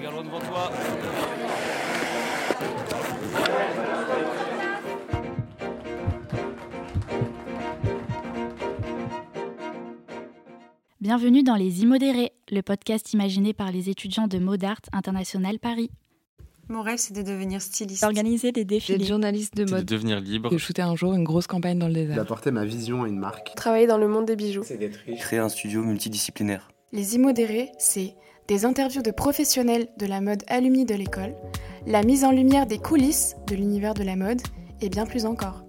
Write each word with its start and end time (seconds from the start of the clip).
Regarde 0.00 0.14
loin 0.14 0.24
devant 0.24 0.40
toi. 0.40 0.70
Bienvenue 11.00 11.42
dans 11.42 11.54
Les 11.54 11.82
Immodérés, 11.82 12.32
le 12.50 12.60
podcast 12.62 13.12
imaginé 13.12 13.52
par 13.54 13.72
les 13.72 13.88
étudiants 13.88 14.26
de 14.26 14.38
Modart 14.38 14.80
International 14.92 15.58
Paris. 15.58 15.90
Mon 16.68 16.82
rêve, 16.82 16.98
c'est 16.98 17.14
de 17.14 17.22
devenir 17.22 17.60
styliste. 17.62 18.02
D'organiser 18.02 18.52
des 18.52 18.64
défilés. 18.64 18.98
D'être 18.98 19.08
journaliste 19.08 19.54
de 19.56 19.64
C'est 19.66 19.70
de 19.72 19.76
mode. 19.76 19.84
devenir 19.86 20.20
libre. 20.20 20.50
De 20.50 20.58
shooter 20.58 20.82
un 20.82 20.94
jour 20.94 21.14
une 21.14 21.24
grosse 21.24 21.46
campagne 21.46 21.78
dans 21.78 21.88
le 21.88 21.94
désert. 21.94 22.16
d'apporter 22.16 22.50
ma 22.50 22.64
vision 22.64 23.02
à 23.02 23.08
une 23.08 23.18
marque. 23.18 23.54
Travailler 23.56 23.86
dans 23.86 23.98
le 23.98 24.06
monde 24.08 24.26
des 24.26 24.36
bijoux. 24.36 24.62
C'est 24.64 24.76
d'être 24.76 24.96
riche. 25.06 25.18
Créer 25.20 25.40
un 25.40 25.48
studio 25.48 25.82
multidisciplinaire. 25.82 26.70
Les 26.92 27.16
immodérés, 27.16 27.72
c'est 27.78 28.14
des 28.50 28.64
interviews 28.64 29.02
de 29.02 29.12
professionnels 29.12 29.86
de 29.96 30.06
la 30.06 30.20
mode 30.20 30.42
alumni 30.48 30.84
de 30.84 30.96
l'école, 30.96 31.36
la 31.86 32.02
mise 32.02 32.24
en 32.24 32.32
lumière 32.32 32.66
des 32.66 32.78
coulisses 32.78 33.36
de 33.46 33.54
l'univers 33.54 33.94
de 33.94 34.02
la 34.02 34.16
mode 34.16 34.42
et 34.80 34.88
bien 34.88 35.06
plus 35.06 35.24
encore. 35.24 35.64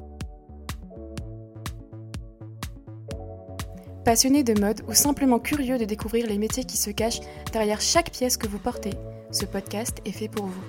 Passionnés 4.03 4.41
de 4.41 4.59
mode 4.59 4.81
ou 4.87 4.95
simplement 4.95 5.37
curieux 5.37 5.77
de 5.77 5.85
découvrir 5.85 6.25
les 6.25 6.39
métiers 6.39 6.63
qui 6.63 6.75
se 6.75 6.89
cachent 6.89 7.21
derrière 7.53 7.81
chaque 7.81 8.09
pièce 8.09 8.35
que 8.35 8.47
vous 8.47 8.57
portez, 8.57 8.93
ce 9.29 9.45
podcast 9.45 9.99
est 10.05 10.11
fait 10.11 10.27
pour 10.27 10.47
vous. 10.47 10.63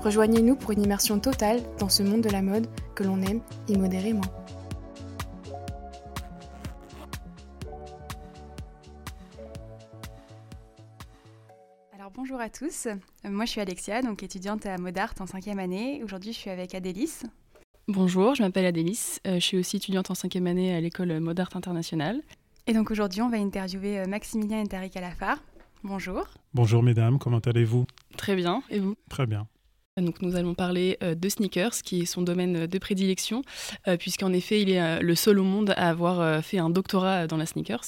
Rejoignez-nous 0.00 0.56
pour 0.56 0.72
une 0.72 0.82
immersion 0.82 1.18
totale 1.18 1.62
dans 1.78 1.88
ce 1.88 2.02
monde 2.02 2.20
de 2.20 2.28
la 2.28 2.42
mode 2.42 2.66
que 2.94 3.04
l'on 3.04 3.22
aime 3.22 3.40
immodérément. 3.68 4.20
Bonjour 12.16 12.40
à 12.40 12.48
tous, 12.48 12.88
moi 13.24 13.44
je 13.44 13.50
suis 13.50 13.60
Alexia, 13.60 14.00
donc 14.00 14.22
étudiante 14.22 14.64
à 14.64 14.78
Modart 14.78 15.12
en 15.20 15.26
cinquième 15.26 15.58
année. 15.58 16.00
Aujourd'hui 16.02 16.32
je 16.32 16.38
suis 16.38 16.50
avec 16.50 16.74
Adélis. 16.74 17.22
Bonjour, 17.88 18.34
je 18.34 18.42
m'appelle 18.42 18.64
Adélis. 18.64 19.18
euh, 19.26 19.34
je 19.34 19.40
suis 19.40 19.58
aussi 19.58 19.76
étudiante 19.76 20.10
en 20.10 20.14
cinquième 20.14 20.46
année 20.46 20.74
à 20.74 20.80
l'école 20.80 21.20
Modart 21.20 21.50
International. 21.54 22.22
Et 22.66 22.72
donc 22.72 22.90
aujourd'hui 22.90 23.20
on 23.20 23.28
va 23.28 23.36
interviewer 23.36 24.00
euh, 24.00 24.06
Maximilien 24.06 24.62
et 24.62 24.66
Tariq 24.66 24.96
Alafar. 24.96 25.42
Bonjour. 25.84 26.26
Bonjour 26.54 26.82
mesdames, 26.82 27.18
comment 27.18 27.38
allez-vous? 27.38 27.86
Très 28.16 28.34
bien. 28.34 28.62
Et 28.70 28.80
vous? 28.80 28.96
Très 29.10 29.26
bien. 29.26 29.46
Donc 30.02 30.20
nous 30.20 30.36
allons 30.36 30.52
parler 30.54 30.98
euh, 31.02 31.14
de 31.14 31.26
sneakers, 31.26 31.72
qui 31.82 32.02
est 32.02 32.04
son 32.04 32.20
domaine 32.20 32.66
de 32.66 32.78
prédilection, 32.78 33.42
euh, 33.88 33.96
puisqu'en 33.96 34.30
effet 34.34 34.60
il 34.60 34.68
est 34.68 34.80
euh, 34.80 35.00
le 35.00 35.14
seul 35.14 35.38
au 35.38 35.42
monde 35.42 35.70
à 35.70 35.88
avoir 35.88 36.20
euh, 36.20 36.42
fait 36.42 36.58
un 36.58 36.68
doctorat 36.68 37.26
dans 37.26 37.38
la 37.38 37.46
sneakers. 37.46 37.84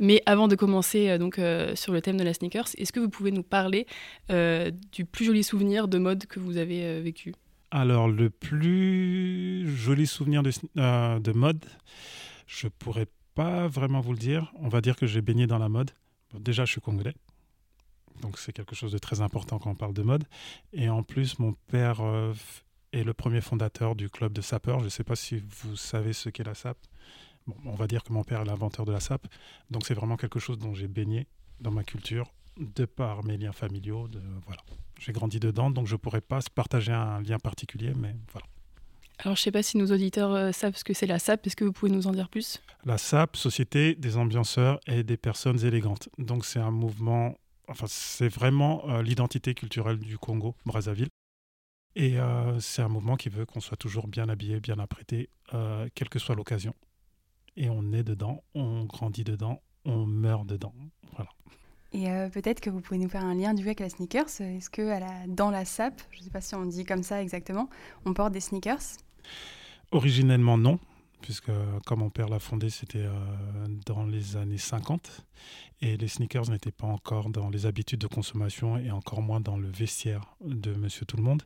Mais 0.00 0.22
avant 0.26 0.48
de 0.48 0.56
commencer 0.56 1.08
euh, 1.08 1.18
donc 1.18 1.38
euh, 1.38 1.76
sur 1.76 1.92
le 1.92 2.02
thème 2.02 2.16
de 2.16 2.24
la 2.24 2.34
sneakers, 2.34 2.66
est-ce 2.78 2.92
que 2.92 2.98
vous 2.98 3.08
pouvez 3.08 3.30
nous 3.30 3.44
parler 3.44 3.86
euh, 4.30 4.72
du 4.90 5.04
plus 5.04 5.24
joli 5.24 5.44
souvenir 5.44 5.86
de 5.86 5.98
mode 5.98 6.26
que 6.26 6.40
vous 6.40 6.56
avez 6.56 6.82
euh, 6.82 7.00
vécu? 7.00 7.32
Alors 7.70 8.08
le 8.08 8.28
plus 8.28 9.72
joli 9.76 10.08
souvenir 10.08 10.42
de, 10.42 10.50
euh, 10.78 11.20
mode, 11.32 11.64
je 12.48 12.66
pourrais 12.66 13.06
pas 13.36 13.68
vraiment 13.68 14.00
vous 14.00 14.12
le 14.12 14.18
dire. 14.18 14.52
On 14.58 14.68
va 14.68 14.80
dire 14.80 14.96
que 14.96 15.06
j'ai 15.06 15.20
baigné 15.20 15.46
dans 15.46 15.58
la 15.58 15.68
mode. 15.68 15.92
Déjà, 16.34 16.64
je 16.64 16.72
suis 16.72 16.80
congolais. 16.80 17.14
Donc 18.22 18.38
c'est 18.38 18.52
quelque 18.52 18.74
chose 18.74 18.92
de 18.92 18.98
très 18.98 19.20
important 19.20 19.58
quand 19.58 19.70
on 19.70 19.74
parle 19.74 19.92
de 19.92 20.02
mode. 20.02 20.24
Et 20.72 20.88
en 20.88 21.02
plus, 21.02 21.38
mon 21.38 21.52
père 21.52 22.00
euh, 22.00 22.32
est 22.92 23.02
le 23.02 23.12
premier 23.12 23.40
fondateur 23.40 23.94
du 23.94 24.08
club 24.08 24.32
de 24.32 24.40
sapeurs. 24.40 24.78
Je 24.78 24.84
ne 24.84 24.90
sais 24.90 25.04
pas 25.04 25.16
si 25.16 25.42
vous 25.60 25.76
savez 25.76 26.12
ce 26.12 26.30
qu'est 26.30 26.44
la 26.44 26.54
SAP. 26.54 26.78
Bon, 27.46 27.56
on 27.66 27.74
va 27.74 27.88
dire 27.88 28.04
que 28.04 28.12
mon 28.12 28.22
père 28.22 28.40
est 28.40 28.44
l'inventeur 28.44 28.86
de 28.86 28.92
la 28.92 29.00
SAP. 29.00 29.26
Donc 29.70 29.84
c'est 29.86 29.94
vraiment 29.94 30.16
quelque 30.16 30.38
chose 30.38 30.58
dont 30.58 30.72
j'ai 30.72 30.88
baigné 30.88 31.26
dans 31.60 31.72
ma 31.72 31.82
culture, 31.82 32.32
de 32.58 32.84
par 32.84 33.24
mes 33.24 33.36
liens 33.36 33.52
familiaux. 33.52 34.06
De, 34.06 34.20
voilà. 34.46 34.62
J'ai 35.00 35.12
grandi 35.12 35.40
dedans, 35.40 35.70
donc 35.70 35.88
je 35.88 35.94
ne 35.94 35.98
pourrais 35.98 36.20
pas 36.20 36.38
partager 36.54 36.92
un 36.92 37.20
lien 37.22 37.38
particulier, 37.38 37.92
mais 37.96 38.14
voilà. 38.30 38.46
Alors 39.18 39.36
je 39.36 39.40
ne 39.40 39.44
sais 39.44 39.52
pas 39.52 39.62
si 39.62 39.76
nos 39.76 39.86
auditeurs 39.86 40.32
euh, 40.32 40.52
savent 40.52 40.76
ce 40.76 40.84
que 40.84 40.94
c'est 40.94 41.06
la 41.06 41.18
SAP, 41.18 41.46
est-ce 41.46 41.56
que 41.56 41.64
vous 41.64 41.72
pouvez 41.72 41.92
nous 41.92 42.06
en 42.06 42.12
dire 42.12 42.28
plus? 42.28 42.60
La 42.84 42.98
SAP, 42.98 43.36
Société 43.36 43.94
des 43.94 44.16
ambianceurs 44.16 44.80
et 44.86 45.02
des 45.04 45.16
personnes 45.16 45.64
élégantes. 45.64 46.08
Donc 46.18 46.44
c'est 46.44 46.58
un 46.58 46.70
mouvement, 46.70 47.36
enfin 47.72 47.86
c'est 47.88 48.28
vraiment 48.28 48.88
euh, 48.88 49.02
l'identité 49.02 49.54
culturelle 49.54 49.98
du 49.98 50.18
Congo, 50.18 50.54
Brazzaville. 50.64 51.08
Et 51.94 52.18
euh, 52.18 52.58
c'est 52.60 52.80
un 52.80 52.88
mouvement 52.88 53.16
qui 53.16 53.28
veut 53.28 53.44
qu'on 53.44 53.60
soit 53.60 53.76
toujours 53.76 54.08
bien 54.08 54.28
habillé, 54.30 54.60
bien 54.60 54.78
apprêté, 54.78 55.28
euh, 55.52 55.88
quelle 55.94 56.08
que 56.08 56.18
soit 56.18 56.34
l'occasion. 56.34 56.74
Et 57.56 57.68
on 57.68 57.92
est 57.92 58.02
dedans, 58.02 58.42
on 58.54 58.84
grandit 58.84 59.24
dedans, 59.24 59.60
on 59.84 60.06
meurt 60.06 60.46
dedans. 60.46 60.72
Voilà. 61.14 61.30
Et 61.92 62.10
euh, 62.10 62.30
peut-être 62.30 62.60
que 62.60 62.70
vous 62.70 62.80
pouvez 62.80 62.98
nous 62.98 63.10
faire 63.10 63.24
un 63.24 63.34
lien 63.34 63.52
du 63.52 63.62
coup 63.62 63.68
avec 63.68 63.80
la 63.80 63.90
sneakers. 63.90 64.40
Est-ce 64.40 64.70
que 64.70 64.88
à 64.88 65.00
la- 65.00 65.26
dans 65.26 65.50
la 65.50 65.66
SAP, 65.66 66.00
je 66.12 66.20
ne 66.20 66.22
sais 66.24 66.30
pas 66.30 66.40
si 66.40 66.54
on 66.54 66.64
dit 66.64 66.84
comme 66.86 67.02
ça 67.02 67.20
exactement, 67.20 67.68
on 68.06 68.14
porte 68.14 68.32
des 68.32 68.40
sneakers? 68.40 68.96
Originellement, 69.90 70.56
non, 70.56 70.78
puisque 71.22 71.50
quand 71.86 71.96
mon 71.96 72.10
père 72.10 72.28
l'a 72.28 72.38
fondé, 72.38 72.68
c'était 72.68 72.98
euh, 72.98 73.12
dans 73.86 74.04
les 74.04 74.36
années 74.36 74.58
50. 74.58 75.24
Et 75.80 75.96
les 75.96 76.08
sneakers 76.08 76.50
n'étaient 76.50 76.70
pas 76.70 76.86
encore 76.86 77.30
dans 77.30 77.48
les 77.48 77.66
habitudes 77.66 78.00
de 78.00 78.06
consommation 78.06 78.76
et 78.76 78.90
encore 78.90 79.22
moins 79.22 79.40
dans 79.40 79.56
le 79.56 79.68
vestiaire 79.68 80.36
de 80.44 80.74
Monsieur 80.74 81.06
Tout 81.06 81.16
le 81.16 81.22
Monde. 81.22 81.42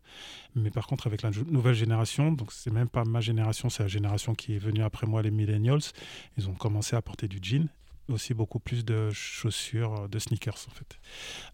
Mais 0.55 0.71
par 0.71 0.87
contre, 0.87 1.07
avec 1.07 1.23
la 1.23 1.31
nouvelle 1.31 1.75
génération, 1.75 2.33
donc 2.33 2.53
c'est 2.53 2.73
même 2.73 2.89
pas 2.89 3.05
ma 3.05 3.21
génération, 3.21 3.71
c'est 3.71 3.83
la 3.83 3.89
génération 3.89 4.35
qui 4.35 4.55
est 4.55 4.59
venue 4.59 4.83
après 4.83 5.07
moi, 5.07 5.23
les 5.23 5.31
millennials, 5.31 5.81
ils 6.37 6.49
ont 6.49 6.55
commencé 6.55 6.97
à 6.97 7.03
porter 7.03 7.29
du 7.29 7.39
jean, 7.41 7.69
aussi 8.09 8.35
beaucoup 8.35 8.59
plus 8.59 8.85
de 8.85 9.11
chaussures, 9.11 10.03
euh, 10.03 10.09
de 10.09 10.19
sneakers 10.19 10.67
en 10.69 10.71
fait. 10.71 10.99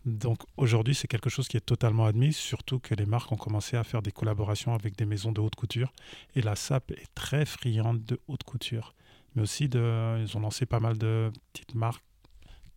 Donc 0.04 0.38
aujourd'hui, 0.56 0.94
c'est 0.94 1.08
quelque 1.08 1.30
chose 1.30 1.48
qui 1.48 1.56
est 1.56 1.64
totalement 1.64 2.06
admis, 2.06 2.32
surtout 2.32 2.78
que 2.78 2.94
les 2.94 3.06
marques 3.06 3.32
ont 3.32 3.36
commencé 3.36 3.76
à 3.76 3.84
faire 3.84 4.02
des 4.02 4.12
collaborations 4.12 4.74
avec 4.74 4.96
des 4.96 5.06
maisons 5.06 5.32
de 5.32 5.40
haute 5.40 5.54
couture. 5.54 5.92
Et 6.34 6.42
la 6.42 6.56
SAP 6.56 6.92
est 6.92 7.14
très 7.14 7.46
friande 7.46 8.04
de 8.04 8.20
haute 8.28 8.44
couture. 8.44 8.94
Mais 9.34 9.42
aussi, 9.42 9.68
de, 9.68 10.18
ils 10.20 10.36
ont 10.36 10.40
lancé 10.40 10.66
pas 10.66 10.80
mal 10.80 10.98
de 10.98 11.32
petites 11.52 11.74
marques 11.74 12.04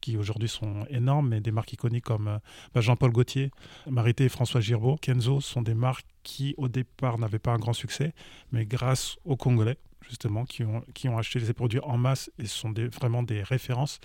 qui 0.02 0.18
aujourd'hui 0.18 0.48
sont 0.48 0.86
énormes, 0.90 1.30
mais 1.30 1.42
des 1.42 1.52
marques 1.52 1.74
iconiques 1.74 2.04
comme 2.04 2.28
euh, 2.28 2.38
bah, 2.74 2.82
Jean-Paul 2.82 3.12
Gaultier, 3.12 3.52
Marité 3.90 4.26
et 4.26 4.30
François 4.30 4.62
Girbeau, 4.62 4.98
Kenzo 4.98 5.42
sont 5.42 5.62
des 5.62 5.74
marques 5.74 6.06
qui 6.24 6.54
au 6.58 6.68
départ 6.68 7.18
n'avaient 7.18 7.40
pas 7.40 7.52
un 7.52 7.58
grand 7.58 7.74
succès, 7.74 8.14
mais 8.52 8.66
grâce 8.66 9.18
aux 9.26 9.36
Congolais 9.36 9.78
justement 10.10 10.46
qui 10.46 10.64
ont, 10.64 10.82
qui 10.94 11.10
ont 11.10 11.18
acheté 11.18 11.40
ces 11.40 11.54
produits 11.54 11.80
en 11.82 11.98
masse 11.98 12.32
et 12.40 12.46
sont 12.46 12.70
des, 12.70 12.88
vraiment 12.88 13.24
des 13.24 13.44
références 13.44 14.00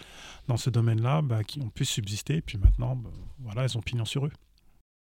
dans 0.49 0.57
ce 0.57 0.71
domaine-là, 0.71 1.23
bah, 1.23 1.45
qui 1.45 1.61
ont 1.61 1.69
pu 1.71 1.85
subsister. 1.85 2.37
Et 2.37 2.43
puis 2.43 2.59
maintenant, 2.59 2.97
bah, 2.97 3.11
voilà, 3.39 3.65
ils 3.65 3.77
ont 3.79 3.83
pignon 3.83 4.05
sur 4.05 4.27
eux. 4.27 4.33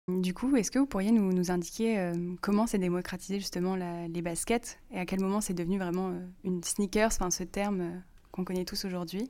Du 0.10 0.34
coup, 0.34 0.56
est-ce 0.56 0.72
que 0.72 0.80
vous 0.80 0.88
pourriez 0.88 1.12
nous, 1.12 1.32
nous 1.34 1.52
indiquer 1.52 2.00
euh, 2.00 2.34
comment 2.42 2.66
s'est 2.66 2.80
démocratisé 2.80 3.40
justement 3.40 3.76
la- 3.76 4.08
les 4.08 4.22
baskets 4.24 4.80
et 4.92 4.98
à 4.98 5.06
quel 5.06 5.20
moment 5.20 5.40
c'est 5.40 5.54
devenu 5.54 5.78
vraiment 5.78 6.10
euh, 6.10 6.20
une 6.44 6.64
sneakers, 6.64 7.12
enfin 7.12 7.30
ce 7.30 7.44
terme 7.44 7.82
euh, 7.82 8.00
qu'on 8.32 8.44
connaît 8.44 8.66
tous 8.66 8.86
aujourd'hui? 8.86 9.30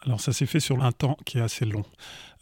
Alors 0.00 0.20
ça 0.22 0.32
s'est 0.32 0.46
fait 0.46 0.60
sur 0.60 0.82
un 0.82 0.92
temps 0.92 1.18
qui 1.26 1.36
est 1.36 1.42
assez 1.42 1.66
long. 1.66 1.84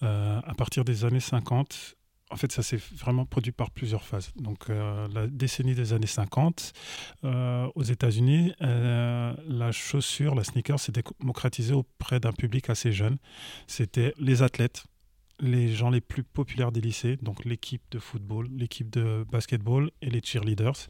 À 0.02 0.54
partir 0.56 0.84
des 0.84 1.04
années 1.04 1.18
50, 1.18 1.96
en 2.34 2.36
fait 2.36 2.50
ça 2.50 2.64
s'est 2.64 2.80
vraiment 2.96 3.24
produit 3.24 3.52
par 3.52 3.70
plusieurs 3.70 4.02
phases. 4.02 4.32
Donc 4.34 4.68
euh, 4.68 5.06
la 5.14 5.28
décennie 5.28 5.76
des 5.76 5.92
années 5.92 6.08
50, 6.08 6.72
euh, 7.22 7.68
aux 7.76 7.84
États-Unis, 7.84 8.52
euh, 8.60 9.32
la 9.46 9.70
chaussure, 9.70 10.34
la 10.34 10.42
sneaker 10.42 10.80
s'est 10.80 10.92
démocratisée 10.92 11.74
auprès 11.74 12.18
d'un 12.18 12.32
public 12.32 12.70
assez 12.70 12.90
jeune. 12.90 13.18
C'était 13.68 14.12
les 14.18 14.42
athlètes, 14.42 14.82
les 15.38 15.72
gens 15.72 15.90
les 15.90 16.00
plus 16.00 16.24
populaires 16.24 16.72
des 16.72 16.80
lycées, 16.80 17.18
donc 17.22 17.44
l'équipe 17.44 17.82
de 17.92 18.00
football, 18.00 18.48
l'équipe 18.52 18.90
de 18.90 19.24
basketball 19.30 19.92
et 20.02 20.10
les 20.10 20.20
cheerleaders, 20.20 20.88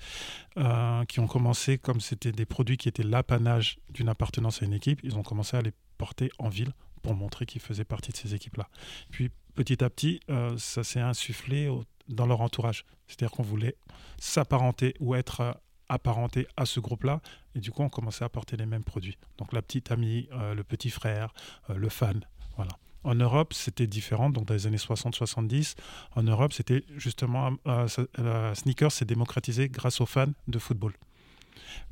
qui 1.09 1.21
ont 1.21 1.27
commencé, 1.27 1.77
comme 1.77 2.01
c'était 2.01 2.33
des 2.33 2.47
produits 2.47 2.79
qui 2.79 2.89
étaient 2.89 3.03
l'apanage 3.03 3.77
d'une 3.91 4.09
appartenance 4.09 4.63
à 4.63 4.67
une 4.67 4.73
équipe, 4.73 5.01
ils 5.03 5.17
ont 5.17 5.23
commencé 5.23 5.57
à 5.59 5.63
les 5.63 5.73
porter 5.99 6.31
en 6.39 6.49
ville 6.49 6.73
pour 7.05 7.15
montrer 7.15 7.47
qu'ils 7.47 7.61
faisaient 7.61 7.85
partie 7.85 8.11
de 8.11 8.17
ces 8.17 8.35
équipes-là. 8.35 8.69
Puis 9.11 9.31
petit 9.55 9.85
à 9.85 9.89
petit, 9.91 10.19
euh, 10.31 10.57
ça 10.59 10.83
s'est 10.83 11.01
insufflé 11.01 11.71
dans 12.09 12.27
leur 12.27 12.41
entourage. 12.41 12.85
C'est-à-dire 13.07 13.31
qu'on 13.31 13.45
voulait 13.45 13.77
s'apparenter 14.19 14.95
ou 15.01 15.15
être 15.15 15.41
euh, 15.43 15.53
apparenté 15.89 16.47
à 16.57 16.65
ce 16.67 16.81
groupe-là. 16.81 17.21
Et 17.55 17.61
du 17.61 17.71
coup, 17.71 17.83
on 17.83 17.89
commençait 17.91 18.25
à 18.25 18.29
porter 18.29 18.57
les 18.57 18.67
mêmes 18.67 18.85
produits. 18.85 19.17
Donc 19.39 19.53
la 19.53 19.63
petite 19.63 19.93
amie, 19.93 20.29
euh, 20.33 20.55
le 20.55 20.65
petit 20.65 20.91
frère, 20.91 21.33
le 21.69 21.89
fan. 21.89 22.25
Voilà. 22.57 22.73
En 23.05 23.15
Europe, 23.15 23.53
c'était 23.53 23.87
différent. 23.87 24.31
Donc, 24.31 24.47
dans 24.47 24.55
les 24.55 24.67
années 24.67 24.79
60-70, 24.79 25.75
en 26.17 26.23
Europe, 26.23 26.55
c'était 26.55 26.85
justement. 26.97 27.53
euh, 27.67 27.87
ça- 27.87 28.07
la 28.17 28.55
sneaker 28.55 28.91
s'est 28.91 29.05
démocratisé 29.05 29.69
grâce 29.69 30.01
aux 30.01 30.07
fans 30.07 30.33
de 30.49 30.59
football. 30.59 30.95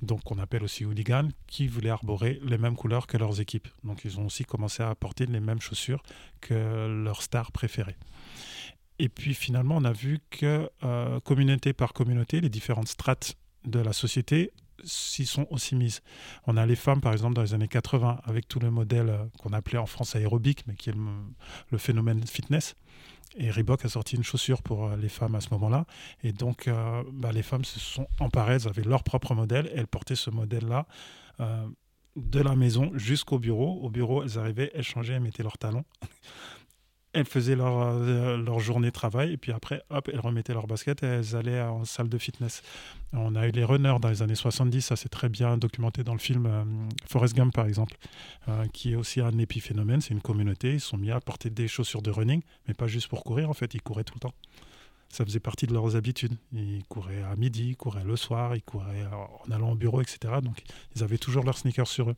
Donc, 0.01 0.25
qu'on 0.25 0.39
appelle 0.39 0.63
aussi 0.63 0.85
hooligans, 0.85 1.29
qui 1.47 1.67
voulaient 1.67 1.91
arborer 1.91 2.41
les 2.45 2.59
mêmes 2.59 2.77
couleurs 2.77 3.07
que 3.07 3.17
leurs 3.17 3.41
équipes. 3.41 3.69
Donc, 3.85 4.05
ils 4.05 4.19
ont 4.19 4.27
aussi 4.27 4.45
commencé 4.45 4.83
à 4.83 4.95
porter 4.95 5.27
les 5.27 5.41
mêmes 5.41 5.61
chaussures 5.61 6.03
que 6.41 6.87
leurs 7.05 7.23
stars 7.23 7.53
préférées. 7.53 7.97
Et 8.99 9.09
puis, 9.09 9.35
finalement, 9.35 9.77
on 9.77 9.85
a 9.85 9.93
vu 9.93 10.21
que, 10.31 10.71
euh, 10.85 11.21
communauté 11.21 11.73
par 11.73 11.93
communauté, 11.93 12.41
les 12.41 12.51
différentes 12.51 12.89
strates 12.89 13.37
de 13.65 13.79
la 13.79 13.93
société 13.93 14.53
s'y 14.85 15.27
sont 15.27 15.47
aussi 15.51 15.75
mises. 15.75 16.01
On 16.47 16.57
a 16.57 16.67
les 16.67 16.77
femmes, 16.77 17.01
par 17.01 17.13
exemple, 17.13 17.35
dans 17.35 17.43
les 17.43 17.55
années 17.55 17.69
80, 17.69 18.21
avec 18.25 18.49
tout 18.49 18.59
le 18.59 18.71
modèle 18.71 19.11
euh, 19.11 19.25
qu'on 19.39 19.53
appelait 19.53 19.79
en 19.79 19.87
France 19.87 20.17
aérobique, 20.17 20.65
mais 20.67 20.75
qui 20.75 20.91
est 20.91 20.95
le, 21.71 21.79
phénomène 21.79 22.25
fitness. 22.27 22.75
Et 23.37 23.51
Reebok 23.51 23.85
a 23.85 23.89
sorti 23.89 24.17
une 24.17 24.25
chaussure 24.25 24.63
pour 24.63 24.87
euh, 24.87 24.97
les 24.97 25.09
femmes 25.09 25.35
à 25.35 25.41
ce 25.41 25.49
moment-là. 25.53 25.87
Et 26.23 26.33
donc, 26.33 26.69
euh, 26.69 27.03
bah, 27.13 27.33
les 27.33 27.43
femmes 27.43 27.65
se 27.65 27.81
sont 27.81 28.07
emparées, 28.21 28.55
elles 28.55 28.69
avaient 28.69 28.83
leur 28.83 29.03
propre 29.03 29.35
modèle, 29.35 29.71
elles 29.75 29.87
portaient 29.87 30.17
ce 30.17 30.31
modèle-là 30.31 30.87
de 32.15 32.41
la 32.41 32.55
maison 32.55 32.93
jusqu'au 32.95 33.41
bureau. 33.41 33.81
Au 33.83 33.91
bureau, 33.91 34.23
elles 34.23 34.39
arrivaient, 34.39 34.71
elles 34.75 34.85
changeaient, 34.85 35.15
elles 35.15 35.23
mettaient 35.23 35.43
leurs 35.43 35.59
talons 35.59 35.85
elles 37.13 37.27
faisaient 37.27 37.57
leur, 37.57 37.79
euh, 37.79 38.37
leur, 38.37 38.59
journée 38.59 38.89
de 38.89 38.93
travail 38.93 39.33
et 39.33 39.37
puis 39.37 39.53
après, 39.53 39.83
hop, 39.91 40.09
elles 40.13 40.21
remettaient 40.21 40.55
leur 40.55 40.67
basket 40.67 41.03
et 41.03 41.07
elles 41.07 41.37
allaient 41.37 41.61
en 41.61 41.85
salle 41.85 42.09
de 42.09 42.19
fitness. 42.19 42.63
On 43.13 43.35
a 43.35 43.47
eu 43.47 43.51
les 43.51 43.65
runners 43.65 43.97
dans 44.01 44.09
les 44.09 44.23
années 44.23 44.35
70, 44.35 44.81
ça 44.83 44.97
c'est 44.97 45.09
très 45.09 45.29
bien 45.29 45.59
documenté 45.59 46.05
dans 46.05 46.15
le 46.15 46.19
film 46.19 46.47
euh, 46.47 46.65
Forrest 47.07 47.35
Gump 47.37 47.55
par 47.55 47.67
exemple, 47.67 47.97
euh, 48.49 48.67
qui 48.73 48.93
est 48.93 48.97
aussi 48.97 49.21
un 49.21 49.37
épiphénomène, 49.39 50.01
c'est 50.01 50.15
une 50.15 50.23
communauté, 50.23 50.75
ils 50.75 50.81
sont 50.81 50.97
mis 50.97 51.11
à 51.11 51.21
porter 51.21 51.51
des 51.51 51.69
chaussures 51.69 52.03
de 52.03 52.11
running, 52.11 52.43
mais 52.67 52.75
pas 52.75 52.87
juste 52.87 53.09
pour 53.09 53.25
courir 53.25 53.51
en 53.51 53.55
fait, 53.55 53.75
ils 53.75 53.83
couraient 53.83 54.05
tout 54.05 54.15
le 54.15 54.21
temps 54.21 54.35
ça 55.13 55.27
faisait 55.27 55.41
partie 55.41 55.67
de 55.67 55.75
leurs 55.75 55.95
habitudes. 55.95 56.33
Ils 56.53 56.83
couraient 56.89 57.23
à 57.23 57.37
midi, 57.37 57.69
ils 57.69 57.77
couraient 57.77 58.03
le 58.03 58.17
soir, 58.17 58.57
ils 58.57 58.63
couraient 58.63 59.07
en 59.07 59.51
allant 59.53 59.73
au 59.73 59.75
bureau, 59.75 60.01
etc. 60.01 60.35
Donc 60.43 60.63
ils 60.97 61.05
avaient 61.05 61.19
toujours 61.19 61.45
leurs 61.45 61.59
sneakers 61.59 61.87
sur 61.87 62.11
eux. 62.11 62.17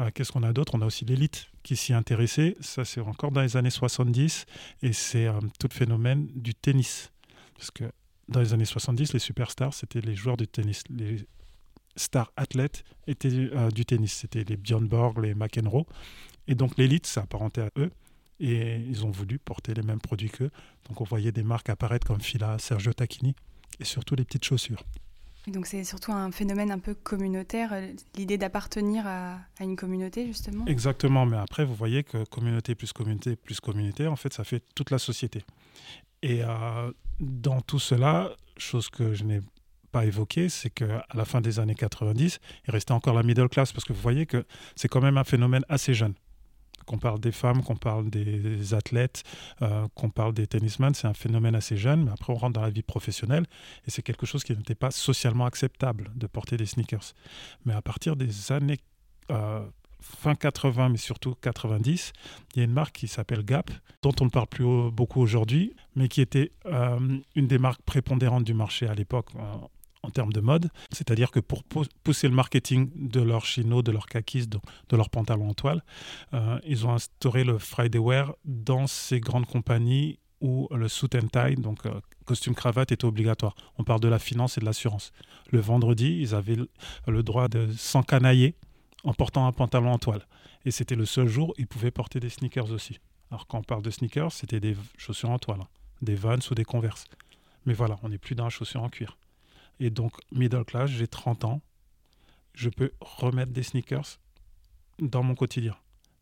Euh, 0.00 0.10
qu'est-ce 0.12 0.32
qu'on 0.32 0.42
a 0.42 0.52
d'autre? 0.52 0.72
On 0.74 0.82
a 0.82 0.86
aussi 0.86 1.04
l'élite 1.04 1.46
qui 1.62 1.76
s'y 1.76 1.94
intéressait. 1.94 2.56
Ça, 2.60 2.84
c'est 2.84 3.00
encore 3.00 3.30
dans 3.30 3.40
les 3.40 3.56
années 3.56 3.70
70 3.70 4.46
et 4.82 4.92
c'est 4.92 5.28
euh, 5.28 5.40
tout 5.60 5.68
le 5.70 5.74
phénomène 5.74 6.28
du 6.34 6.54
tennis. 6.54 7.12
Parce 7.56 7.70
que 7.70 7.84
dans 8.28 8.40
les 8.40 8.52
années 8.52 8.64
70, 8.64 9.12
les 9.12 9.20
superstars, 9.20 9.72
c'était 9.72 10.00
les 10.00 10.16
joueurs 10.16 10.36
du 10.36 10.48
tennis. 10.48 10.82
Les 10.90 11.24
stars 11.94 12.32
athlètes 12.36 12.82
étaient 13.06 13.30
euh, 13.30 13.70
du 13.70 13.86
tennis. 13.86 14.12
C'était 14.12 14.42
les 14.42 14.56
Björn 14.56 14.88
Borg, 14.88 15.22
les 15.22 15.34
McEnroe. 15.34 15.86
Et 16.48 16.56
donc 16.56 16.76
l'élite 16.78 17.06
s'apparentait 17.06 17.62
à 17.62 17.70
eux 17.78 17.92
et 18.40 18.76
ils 18.76 19.04
ont 19.04 19.10
voulu 19.10 19.38
porter 19.38 19.74
les 19.74 19.82
mêmes 19.82 20.00
produits 20.00 20.30
qu'eux. 20.30 20.50
Donc 20.88 21.00
on 21.00 21.04
voyait 21.04 21.32
des 21.32 21.42
marques 21.42 21.68
apparaître 21.68 22.06
comme 22.06 22.20
Fila, 22.20 22.58
Sergio 22.58 22.92
Tacchini 22.92 23.34
et 23.80 23.84
surtout 23.84 24.14
les 24.14 24.24
petites 24.24 24.44
chaussures. 24.44 24.82
donc 25.46 25.66
c'est 25.66 25.84
surtout 25.84 26.12
un 26.12 26.30
phénomène 26.30 26.70
un 26.70 26.78
peu 26.78 26.94
communautaire, 26.94 27.72
euh, 27.72 27.92
l'idée 28.16 28.38
d'appartenir 28.38 29.06
à, 29.06 29.38
une 29.60 29.76
communauté 29.76 30.26
justement? 30.26 30.66
Exactement, 30.66 31.26
mais 31.26 31.36
après 31.36 31.64
vous 31.64 31.74
voyez 31.74 32.04
que 32.04 32.24
communauté 32.24 32.74
plus 32.74 32.92
communauté 32.92 33.36
plus 33.36 33.60
communauté, 33.60 34.06
en 34.06 34.16
fait 34.16 34.32
ça 34.32 34.44
fait 34.44 34.62
toute 34.74 34.90
la 34.90 34.98
société. 34.98 35.44
Et 36.22 36.42
euh, 36.42 36.90
dans 37.20 37.60
tout 37.60 37.78
cela, 37.78 38.34
chose 38.56 38.88
que 38.90 39.14
je 39.14 39.24
n'ai 39.24 39.40
pas 39.92 40.04
évoqué, 40.04 40.48
c'est 40.48 40.70
qu'à 40.70 41.06
la 41.14 41.24
fin 41.24 41.40
des 41.40 41.60
années 41.60 41.74
90, 41.74 42.40
il 42.66 42.70
restait 42.70 42.92
encore 42.92 43.14
la 43.14 43.22
middle 43.22 43.48
class, 43.48 43.72
parce 43.72 43.84
que 43.84 43.92
vous 43.92 44.00
voyez 44.00 44.26
que 44.26 44.44
c'est 44.76 44.88
quand 44.88 45.00
même 45.00 45.16
un 45.16 45.24
phénomène 45.24 45.64
assez 45.68 45.94
jeune 45.94 46.14
qu'on 46.86 46.98
parle 46.98 47.20
des 47.20 47.32
femmes, 47.32 47.62
qu'on 47.62 47.76
parle 47.76 48.10
des 48.10 48.74
athlètes, 48.74 49.22
euh, 49.62 49.86
qu'on 49.94 50.10
parle 50.10 50.32
des 50.32 50.46
tennisman, 50.46 50.94
c'est 50.94 51.06
un 51.06 51.14
phénomène 51.14 51.54
assez 51.54 51.76
jeune, 51.76 52.04
mais 52.04 52.10
après 52.10 52.32
on 52.32 52.36
rentre 52.36 52.54
dans 52.54 52.62
la 52.62 52.70
vie 52.70 52.82
professionnelle 52.82 53.46
et 53.86 53.90
c'est 53.90 54.02
quelque 54.02 54.26
chose 54.26 54.44
qui 54.44 54.52
n'était 54.56 54.74
pas 54.74 54.90
socialement 54.90 55.46
acceptable 55.46 56.10
de 56.14 56.26
porter 56.26 56.56
des 56.56 56.66
sneakers. 56.66 57.14
Mais 57.64 57.74
à 57.74 57.82
partir 57.82 58.16
des 58.16 58.52
années 58.52 58.78
euh, 59.30 59.60
fin 60.00 60.34
80, 60.34 60.90
mais 60.90 60.96
surtout 60.96 61.34
90, 61.40 62.12
il 62.54 62.58
y 62.58 62.62
a 62.62 62.64
une 62.64 62.72
marque 62.72 62.94
qui 62.94 63.08
s'appelle 63.08 63.44
Gap, 63.44 63.70
dont 64.02 64.14
on 64.20 64.26
ne 64.26 64.30
parle 64.30 64.46
plus 64.46 64.90
beaucoup 64.90 65.20
aujourd'hui, 65.20 65.74
mais 65.96 66.08
qui 66.08 66.20
était 66.20 66.52
euh, 66.66 67.18
une 67.34 67.46
des 67.46 67.58
marques 67.58 67.82
prépondérantes 67.82 68.44
du 68.44 68.54
marché 68.54 68.86
à 68.86 68.94
l'époque 68.94 69.30
en 70.08 70.10
termes 70.10 70.32
de 70.32 70.40
mode. 70.40 70.70
C'est-à-dire 70.90 71.30
que 71.30 71.40
pour 71.40 71.62
pousser 72.02 72.28
le 72.28 72.34
marketing 72.34 72.90
de 72.94 73.20
leurs 73.20 73.44
chinos, 73.44 73.82
de 73.82 73.92
leurs 73.92 74.06
kakis, 74.06 74.46
de, 74.46 74.58
leurs 74.96 75.10
pantalons 75.10 75.50
en 75.50 75.54
toile, 75.54 75.84
euh, 76.34 76.58
ils 76.66 76.86
ont 76.86 76.92
instauré 76.92 77.44
le 77.44 77.58
Friday 77.58 77.98
Wear 77.98 78.34
dans 78.44 78.86
ces 78.86 79.20
grandes 79.20 79.46
compagnies 79.46 80.18
où 80.40 80.68
le 80.70 80.88
suit 80.88 81.08
and 81.14 81.28
tie, 81.32 81.56
donc 81.56 81.84
euh, 81.84 82.00
costume 82.24 82.54
cravate, 82.54 82.92
était 82.92 83.04
obligatoire. 83.04 83.54
On 83.76 83.84
parle 83.84 84.00
de 84.00 84.08
la 84.08 84.18
finance 84.18 84.56
et 84.56 84.60
de 84.60 84.64
l'assurance. 84.64 85.12
Le 85.50 85.60
vendredi, 85.60 86.18
ils 86.20 86.34
avaient 86.34 86.56
le 87.06 87.22
droit 87.22 87.48
de 87.48 87.68
s'encanailler 87.76 88.54
en 89.04 89.14
portant 89.14 89.46
un 89.46 89.52
pantalon 89.52 89.92
en 89.92 89.98
toile. 89.98 90.26
Et 90.64 90.70
c'était 90.70 90.96
le 90.96 91.06
seul 91.06 91.28
jour 91.28 91.50
où 91.50 91.54
ils 91.58 91.66
pouvaient 91.66 91.90
porter 91.90 92.20
des 92.20 92.30
sneakers 92.30 92.70
aussi. 92.70 92.98
Alors 93.30 93.46
quand 93.46 93.58
on 93.58 93.62
parle 93.62 93.82
de 93.82 93.90
sneakers, 93.90 94.32
c'était 94.32 94.60
des 94.60 94.76
chaussures 94.96 95.30
en 95.30 95.38
toile, 95.38 95.60
hein. 95.60 95.68
des 96.02 96.14
Vans 96.14 96.38
ou 96.50 96.54
des 96.54 96.64
Converse. 96.64 97.04
Mais 97.66 97.74
voilà, 97.74 97.98
on 98.02 98.08
n'est 98.08 98.18
plus 98.18 98.34
dans 98.34 98.44
la 98.44 98.50
chaussure 98.50 98.82
en 98.82 98.88
cuir. 98.88 99.18
Et 99.80 99.90
donc, 99.90 100.12
middle 100.32 100.64
class, 100.64 100.90
j'ai 100.90 101.06
30 101.06 101.44
ans. 101.44 101.60
Je 102.54 102.68
peux 102.68 102.92
remettre 103.00 103.52
des 103.52 103.62
sneakers 103.62 104.18
dans 104.98 105.22
mon 105.22 105.34
quotidien. 105.34 105.76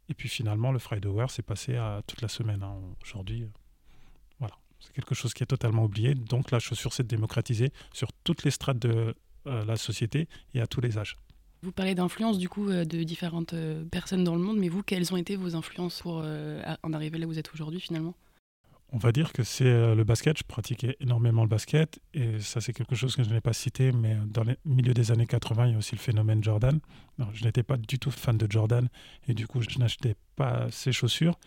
Et 0.09 0.15
puis 0.15 0.29
finalement, 0.29 0.73
le 0.73 0.79
Friday 0.79 1.09
Wear, 1.09 1.31
c'est 1.31 1.43
passé 1.43 1.77
à 1.77 2.03
toute 2.07 2.21
la 2.23 2.29
semaine. 2.29 2.63
Hein. 2.63 2.77
Aujourd'hui, 3.03 3.43
euh, 3.43 3.49
voilà. 4.39 4.55
C'est 4.79 4.93
quelque 4.93 5.15
chose 5.15 5.35
qui 5.35 5.43
est 5.43 5.47
totalement 5.47 5.85
oublié. 5.85 6.15
Donc 6.15 6.51
la 6.51 6.59
chaussure 6.59 6.93
s'est 6.93 7.05
démocratisée 7.05 7.73
sur 7.93 8.13
toutes 8.25 8.45
les 8.45 8.51
strates 8.51 8.79
de 8.79 9.15
euh, 9.47 9.65
la 9.65 9.77
société 9.77 10.29
et 10.55 10.61
à 10.61 10.67
tous 10.67 10.81
les 10.81 10.99
âges. 10.99 11.17
Vous 11.63 11.73
parlez 11.73 11.95
d'influence 11.95 12.39
du 12.39 12.49
coup 12.49 12.69
euh, 12.69 12.85
de 12.85 13.03
différentes 13.03 13.55
personnes 13.91 14.23
dans 14.23 14.37
le 14.37 14.43
monde, 14.43 14.59
mais 14.59 14.69
vous, 14.69 14.83
quelles 14.83 15.13
ont 15.13 15.17
été 15.17 15.37
vos 15.37 15.57
influences 15.57 16.03
pour 16.03 16.17
en 16.19 16.93
arriver 16.93 17.19
là 17.19 17.27
où 17.27 17.31
vous 17.31 17.39
êtes 17.39 17.53
aujourd'hui 17.53 17.81
finalement? 17.81 18.15
On 18.97 18.99
va 18.99 19.13
dire 19.13 19.35
que 19.35 19.43
c'est 19.43 19.67
euh, 19.67 19.95
le 19.95 20.05
basket. 20.05 20.39
Je 20.39 20.43
pratiquais 20.43 20.97
énormément 21.01 21.43
le 21.43 21.51
basket 21.51 22.01
et 22.15 22.41
ça, 22.41 22.63
c'est 22.63 22.73
quelque 22.73 22.95
chose 22.95 23.15
que 23.15 23.23
je 23.23 23.29
n'ai 23.29 23.43
pas 23.43 23.53
cité, 23.53 23.93
mais 23.93 24.17
dans 24.27 24.43
le 24.43 24.57
milieu 24.65 24.95
des 24.95 25.13
années 25.13 25.27
80, 25.27 25.67
il 25.67 25.73
y 25.73 25.75
a 25.75 25.79
aussi 25.79 25.95
le 25.95 26.01
phénomène 26.01 26.43
Jordan. 26.43 26.81
je 27.35 27.45
n'étais 27.45 27.63
pas 27.63 27.77
du 27.77 27.99
tout 27.99 28.11
fan 28.11 28.39
de 28.39 28.51
Jordan 28.51 28.89
et 29.29 29.35
du 29.35 29.47
coup, 29.47 29.61
je 29.61 29.79
n'achetais 29.79 30.17
pas 30.35 30.69
ses 30.71 30.93
chaussures, 30.93 31.39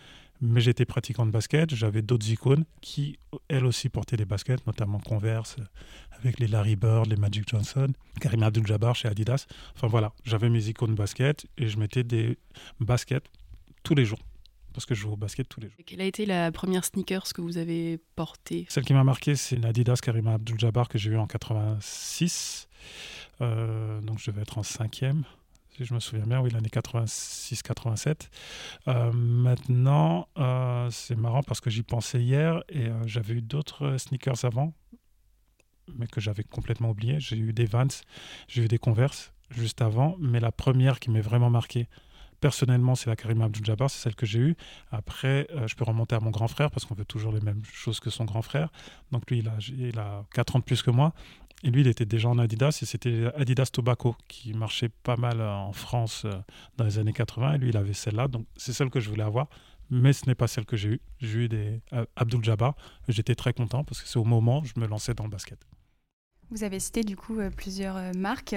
mais 0.42 0.62
j'étais 0.62 0.86
pratiquant 0.86 1.26
de 1.26 1.32
basket. 1.32 1.74
J'avais 1.74 2.04
d'autres 2.04 2.30
icônes 2.30 2.66
qui, 2.82 3.18
elles 3.48 3.66
aussi, 3.66 3.90
portaient 3.90 4.18
des 4.18 4.26
baskets, 4.26 4.68
notamment 4.68 5.00
Converse, 5.00 5.56
avec 6.20 6.38
les 6.40 6.48
Larry 6.48 6.76
Bird, 6.76 7.08
les 7.08 7.16
Magic 7.16 7.50
Johnson, 7.50 7.92
Karim 8.22 8.44
Abdul-Jabbar 8.44 8.94
chez 8.94 9.08
Adidas. 9.08 9.48
Enfin 9.76 9.88
voilà, 9.88 10.14
j'avais 10.24 10.50
mes 10.50 10.68
icônes 10.68 10.94
basket 10.94 11.48
et 11.58 11.68
je 11.68 11.80
mettais 11.80 12.04
des 12.04 12.38
baskets 12.80 13.26
tous 13.82 13.96
les 13.96 14.06
jours 14.06 14.20
parce 14.74 14.86
que 14.86 14.96
je 14.96 15.02
joue 15.02 15.12
au 15.12 15.18
basket 15.18 15.48
tous 15.48 15.60
les 15.60 15.68
jours. 15.68 15.78
Quelle 15.86 16.02
a 16.02 16.06
été 16.06 16.26
la 16.26 16.52
première 16.52 16.86
sneakers 16.86 17.34
que 17.34 17.42
vous 17.42 17.58
avez 17.58 18.00
portée? 18.16 18.66
Celle 18.70 18.86
qui 18.86 18.94
m'a 18.94 19.04
marqué, 19.04 19.36
c'est 19.36 19.56
une 19.56 19.66
Adidas 19.66 20.00
Karima 20.02 20.34
Abdul-Jabbar 20.34 20.88
que 20.88 20.98
j'ai 20.98 21.12
eue 21.12 21.18
en 21.18 21.28
86. 21.28 22.68
Euh, 23.42 24.02
donc 24.02 24.20
je 24.20 24.32
devais 24.32 24.42
être 24.42 24.58
en 24.58 24.64
cinquième, 24.64 25.24
si 25.76 25.86
je 25.86 25.94
me 25.94 26.00
souviens 26.00 26.26
bien, 26.26 26.42
oui, 26.42 26.50
l'année 26.52 26.70
86-87. 26.70 28.30
Euh, 28.88 29.12
maintenant, 29.14 30.28
euh, 30.38 30.90
c'est 30.92 31.16
marrant 31.16 31.44
parce 31.44 31.62
que 31.62 31.70
j'y 31.70 31.84
pensais 31.84 32.22
hier 32.22 32.64
et 32.70 32.90
j'avais 33.06 33.36
eu 33.36 33.42
d'autres 33.42 33.98
sneakers 33.98 34.44
avant, 34.44 34.74
mais 35.96 36.08
que 36.08 36.22
j'avais 36.22 36.44
complètement 36.44 36.90
oublié. 36.92 37.20
J'ai 37.20 37.38
eu 37.38 37.54
des 37.54 37.66
Vans, 37.66 37.88
j'ai 38.48 38.64
eu 38.64 38.68
des 38.68 38.78
Converse 38.78 39.34
juste 39.52 39.82
avant, 39.82 40.16
mais 40.20 40.40
la 40.40 40.52
première 40.52 41.00
qui 41.00 41.10
m'est 41.10 41.22
vraiment 41.22 41.50
marquée, 41.50 41.88
Personnellement, 42.40 42.96
c'est 42.96 43.10
la 43.10 43.16
Karima 43.16 43.46
Abdul-Jabbar, 43.46 43.90
c'est 43.90 44.02
celle 44.02 44.16
que 44.16 44.26
j'ai 44.26 44.40
eue. 44.40 44.56
Après, 44.92 45.48
euh, 45.52 45.68
je 45.68 45.76
peux 45.76 45.84
remonter 45.84 46.16
à 46.16 46.20
mon 46.20 46.30
grand 46.30 46.48
frère 46.48 46.72
parce 46.72 46.86
qu'on 46.86 46.96
veut 46.96 47.06
toujours 47.06 47.34
les 47.34 47.42
mêmes 47.42 47.62
choses 47.66 48.00
que 48.00 48.10
son 48.10 48.26
grand 48.26 48.42
frère. 48.42 48.70
Donc 49.12 49.30
lui, 49.30 49.40
il 49.40 49.48
a, 49.50 49.58
il 49.78 50.00
a 50.00 50.26
4 50.34 50.56
ans 50.56 50.60
de 50.60 50.64
plus 50.64 50.82
que 50.82 50.92
moi. 50.92 51.14
Et 51.64 51.72
lui, 51.72 51.82
il 51.82 51.88
était 51.88 52.06
déjà 52.06 52.30
en 52.30 52.40
Adidas 52.40 52.80
et 52.82 52.86
c'était 52.86 53.26
Adidas 53.36 53.70
Tobacco 53.74 54.16
qui 54.30 54.54
marchait 54.54 54.88
pas 54.88 55.18
mal 55.18 55.42
euh, 55.42 55.54
en 55.54 55.74
France 55.74 56.24
euh, 56.26 56.32
dans 56.78 56.86
les 56.86 56.98
années 56.98 57.12
80. 57.12 57.56
Et 57.56 57.58
lui, 57.58 57.70
il 57.70 57.78
avait 57.78 57.94
celle-là. 57.94 58.30
Donc 58.30 58.46
c'est 58.56 58.72
celle 58.72 58.90
que 58.90 59.02
je 59.02 59.10
voulais 59.10 59.24
avoir. 59.24 59.48
Mais 59.90 60.14
ce 60.14 60.26
n'est 60.28 60.36
pas 60.36 60.48
celle 60.48 60.66
que 60.66 60.78
j'ai 60.78 60.90
eue. 60.90 61.02
J'ai 61.20 61.40
eu 61.40 61.50
des 61.50 61.82
Abdul 62.16 62.44
Jabbar. 62.44 62.76
J'étais 63.08 63.34
très 63.34 63.54
content 63.54 63.84
parce 63.84 64.04
que 64.04 64.08
c'est 64.08 64.20
au 64.20 64.24
moment 64.24 64.60
où 64.60 64.66
je 64.66 64.80
me 64.80 64.86
lançais 64.86 65.16
dans 65.16 65.24
le 65.24 65.32
basket. 65.32 65.60
Vous 66.52 66.64
avez 66.64 66.80
cité 66.80 67.04
du 67.04 67.16
coup 67.16 67.40
plusieurs 67.58 68.14
marques. 68.16 68.56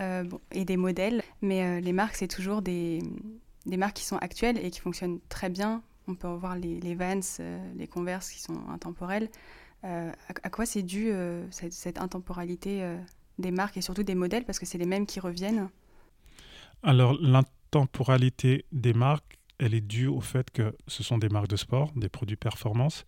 Euh, 0.00 0.24
et 0.52 0.64
des 0.64 0.76
modèles. 0.76 1.22
Mais 1.42 1.64
euh, 1.64 1.80
les 1.80 1.92
marques, 1.92 2.14
c'est 2.14 2.28
toujours 2.28 2.62
des, 2.62 3.02
marques 3.66 3.96
qui 3.96 4.04
sont 4.04 4.18
actuelles 4.18 4.58
et 4.64 4.70
qui 4.70 4.80
fonctionnent 4.80 5.18
très 5.28 5.48
bien. 5.48 5.82
On 6.06 6.14
peut 6.14 6.28
voir 6.28 6.54
les, 6.56 6.78
les 6.80 6.94
Vans, 6.94 7.20
euh, 7.40 7.72
les 7.76 7.88
Converse 7.88 8.30
qui 8.30 8.40
sont 8.40 8.60
intemporels. 8.68 9.28
À, 9.82 10.50
quoi 10.50 10.66
c'est 10.66 10.82
dû 10.82 11.12
cette, 11.52 11.72
cette, 11.72 11.98
intemporalité 11.98 12.96
des 13.38 13.52
marques 13.52 13.76
et 13.76 13.80
surtout 13.80 14.02
des 14.02 14.16
modèles? 14.16 14.44
Parce 14.44 14.58
que 14.58 14.66
c'est 14.66 14.76
les 14.76 14.86
mêmes 14.86 15.06
qui 15.06 15.20
reviennent. 15.20 15.68
Alors, 16.82 17.16
l'intemporalité 17.20 18.64
des 18.72 18.92
marques, 18.92 19.38
elle 19.58 19.74
est 19.74 19.80
due 19.80 20.08
au 20.08 20.20
fait 20.20 20.50
que 20.50 20.74
ce 20.88 21.04
sont 21.04 21.16
des 21.16 21.28
marques 21.28 21.46
de 21.46 21.54
sport, 21.54 21.92
des 21.94 22.08
produits 22.08 22.34
performance. 22.34 23.06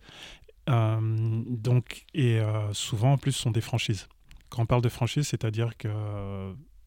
donc, 0.67 2.05
et 2.13 2.39
souvent, 2.71 3.13
en 3.13 3.17
plus, 3.17 3.33
ce 3.33 3.41
sont 3.41 3.51
des 3.51 3.59
franchises. 3.59 4.07
Quand 4.47 4.61
on 4.61 4.65
parle 4.65 4.81
de 4.81 4.89
franchise, 4.89 5.27
c'est-à-dire 5.27 5.75
que 5.75 5.89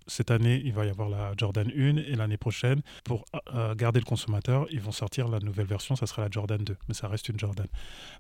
cette 0.06 0.30
année, 0.30 0.60
il 0.64 0.72
va 0.72 0.86
y 0.86 0.90
avoir 0.90 1.08
la 1.08 1.32
Jordan 1.36 1.70
1 1.74 1.96
et 1.96 2.16
l'année 2.16 2.36
prochaine, 2.36 2.82
pour 3.04 3.24
euh, 3.54 3.74
garder 3.74 4.00
le 4.00 4.04
consommateur, 4.04 4.66
ils 4.70 4.80
vont 4.80 4.92
sortir 4.92 5.28
la 5.28 5.40
nouvelle 5.40 5.66
version, 5.66 5.96
ça 5.96 6.06
sera 6.06 6.22
la 6.22 6.30
Jordan 6.30 6.62
2, 6.62 6.76
mais 6.88 6.94
ça 6.94 7.08
reste 7.08 7.28
une 7.28 7.38
Jordan. 7.38 7.66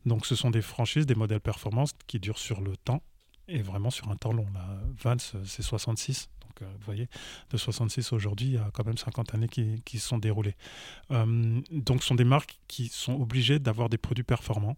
Donc 0.06 0.26
ce 0.26 0.34
sont 0.34 0.50
des 0.50 0.62
franchises, 0.62 1.06
des 1.06 1.14
modèles 1.14 1.40
performance 1.40 1.92
qui 2.06 2.20
durent 2.20 2.38
sur 2.38 2.60
le 2.60 2.76
temps 2.76 3.02
et 3.48 3.62
vraiment 3.62 3.90
sur 3.90 4.10
un 4.10 4.16
temps 4.16 4.32
long. 4.32 4.46
La 4.54 4.66
Vans, 5.02 5.16
c'est 5.18 5.62
66, 5.62 6.30
donc 6.40 6.60
Donc, 6.60 6.70
vous 6.78 6.84
voyez, 6.84 7.08
de 7.50 7.56
66 7.56 8.12
aujourd'hui, 8.12 8.46
il 8.46 8.54
y 8.54 8.58
a 8.58 8.70
quand 8.72 8.86
même 8.86 8.96
50 8.96 9.34
années 9.34 9.48
qui, 9.48 9.82
qui 9.84 9.98
sont 9.98 10.18
déroulées. 10.18 10.54
donc, 11.10 12.02
ce 12.02 12.08
sont 12.08 12.14
des 12.14 12.24
marques 12.24 12.58
qui 12.68 12.88
sont 12.88 13.20
obligées 13.20 13.58
d'avoir 13.58 13.88
des 13.88 13.98
produits 13.98 14.24
performants 14.24 14.76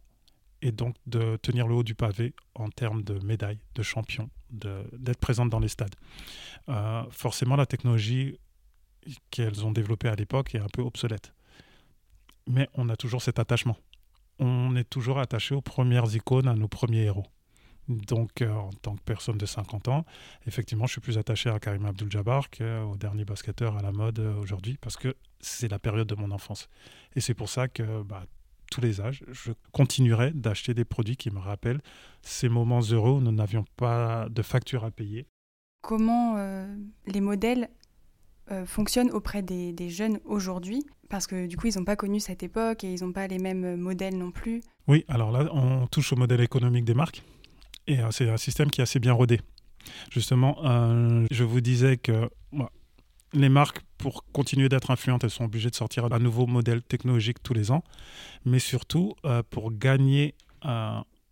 et 0.67 0.73
donc 0.73 0.97
de 1.07 1.37
tenir 1.37 1.69
le 1.69 1.75
haut 1.75 1.83
du 1.85 1.95
pavé 1.95 2.35
en 2.57 2.69
termes 2.69 3.03
de 3.03 3.25
médailles, 3.25 3.61
de 3.77 3.83
champions, 3.83 4.29
d'être 4.51 5.21
présentes 5.21 5.51
dans 5.51 5.61
les 5.61 5.69
stades. 5.69 5.95
forcément, 7.11 7.57
la 7.57 7.67
technologie 7.67 8.39
qu'elles 9.31 9.65
ont 9.65 9.71
développée 9.71 10.09
à 10.09 10.17
l'époque 10.17 10.55
est 10.57 10.59
un 10.59 10.69
peu 10.73 10.83
obsolète. 10.83 11.33
Mais 12.49 12.69
on 12.75 12.89
a 12.89 12.97
toujours 12.97 13.23
cet 13.23 13.39
attachement. 13.39 13.77
On 14.41 14.75
est 14.75 14.89
toujours 14.89 15.19
attaché 15.21 15.55
aux 15.55 15.61
premières 15.61 16.15
icônes, 16.15 16.49
à 16.49 16.55
nos 16.55 16.69
premiers 16.69 17.05
héros. 17.05 17.27
Donc, 17.89 18.43
euh, 18.43 18.51
en 18.53 18.71
tant 18.71 18.97
que 18.97 19.03
personne 19.03 19.39
de 19.39 19.47
50 19.47 19.89
ans, 19.89 20.05
effectivement, 20.47 20.87
je 20.87 20.93
suis 20.93 21.01
plus 21.01 21.19
attaché 21.19 21.51
à 21.51 21.61
Karim 21.61 21.87
Abdul-Jabbar 21.87 22.51
qu'au 22.51 22.97
dernier 22.97 23.25
basketteur 23.25 23.77
à 23.77 23.83
la 23.83 23.93
mode 23.93 24.19
euh, 24.19 24.35
aujourd'hui, 24.35 24.77
parce 24.81 24.97
que 24.97 25.15
c'est 25.41 25.69
la 25.69 25.79
période 25.79 26.09
de 26.09 26.17
mon 26.17 26.33
enfance. 26.33 26.69
Et 27.15 27.21
c'est 27.21 27.35
pour 27.35 27.49
ça 27.49 27.69
que, 27.69 28.03
bah, 28.03 28.25
tous 28.71 28.81
les 28.81 29.01
âges, 29.01 29.25
je 29.31 29.53
continuerai 29.73 30.33
d'acheter 30.33 30.75
des 30.75 30.85
produits 30.85 31.17
qui 31.17 31.31
me 31.31 31.39
rappellent 31.39 31.81
ces 32.23 32.49
moments 32.49 32.81
heureux 32.81 33.13
où 33.13 33.21
nous 33.21 33.33
n'avions 33.33 33.65
pas 33.77 34.29
de 34.31 34.43
facture 34.43 34.85
à 34.85 34.91
payer. 34.91 35.27
Comment 35.83 36.37
euh, 36.37 36.67
les 37.07 37.21
modèles 37.21 37.69
fonctionnent 38.65 39.11
auprès 39.11 39.43
des, 39.43 39.73
des 39.73 39.91
jeunes 39.91 40.21
aujourd'hui? 40.25 40.87
Parce 41.09 41.27
que 41.27 41.47
du 41.47 41.57
coup, 41.57 41.67
ils 41.67 41.79
n'ont 41.79 41.85
pas 41.85 41.97
connu 41.97 42.21
cette 42.21 42.43
époque 42.43 42.85
et 42.85 42.93
ils 42.93 43.05
n'ont 43.05 43.13
pas 43.13 43.27
les 43.27 43.39
mêmes 43.39 43.77
modèles 43.77 44.17
non 44.17 44.31
plus. 44.31 44.61
Oui, 44.89 45.05
alors 45.09 45.33
là, 45.33 45.49
on 45.53 45.87
touche 45.87 46.13
au 46.13 46.17
modèle 46.17 46.41
économique 46.41 46.85
des 46.85 46.95
marques. 46.95 47.23
Et 47.87 48.01
euh, 48.01 48.11
c'est 48.11 48.29
un 48.29 48.37
système 48.37 48.71
qui 48.71 48.81
est 48.81 48.83
assez 48.83 48.99
bien 48.99 49.13
rodé. 49.13 49.41
Justement, 50.11 50.57
euh, 50.65 51.27
je 51.31 51.45
vous 51.45 51.61
disais 51.61 51.97
que 51.97 52.29
les 53.37 53.49
marques, 53.49 53.81
pour 53.99 54.25
continuer 54.33 54.69
d'être 54.69 54.91
influentes, 54.91 55.25
elles 55.25 55.31
sont 55.31 55.45
obligées 55.45 55.71
de 55.71 55.75
sortir 55.75 56.05
un 56.13 56.19
nouveau 56.19 56.47
modèle 56.47 56.83
technologique 56.83 57.43
tous 57.43 57.55
les 57.55 57.71
ans, 57.71 57.83
mais 58.45 58.59
surtout 58.59 59.15
euh, 59.25 59.43
pour 59.49 59.73
gagner 59.73 60.35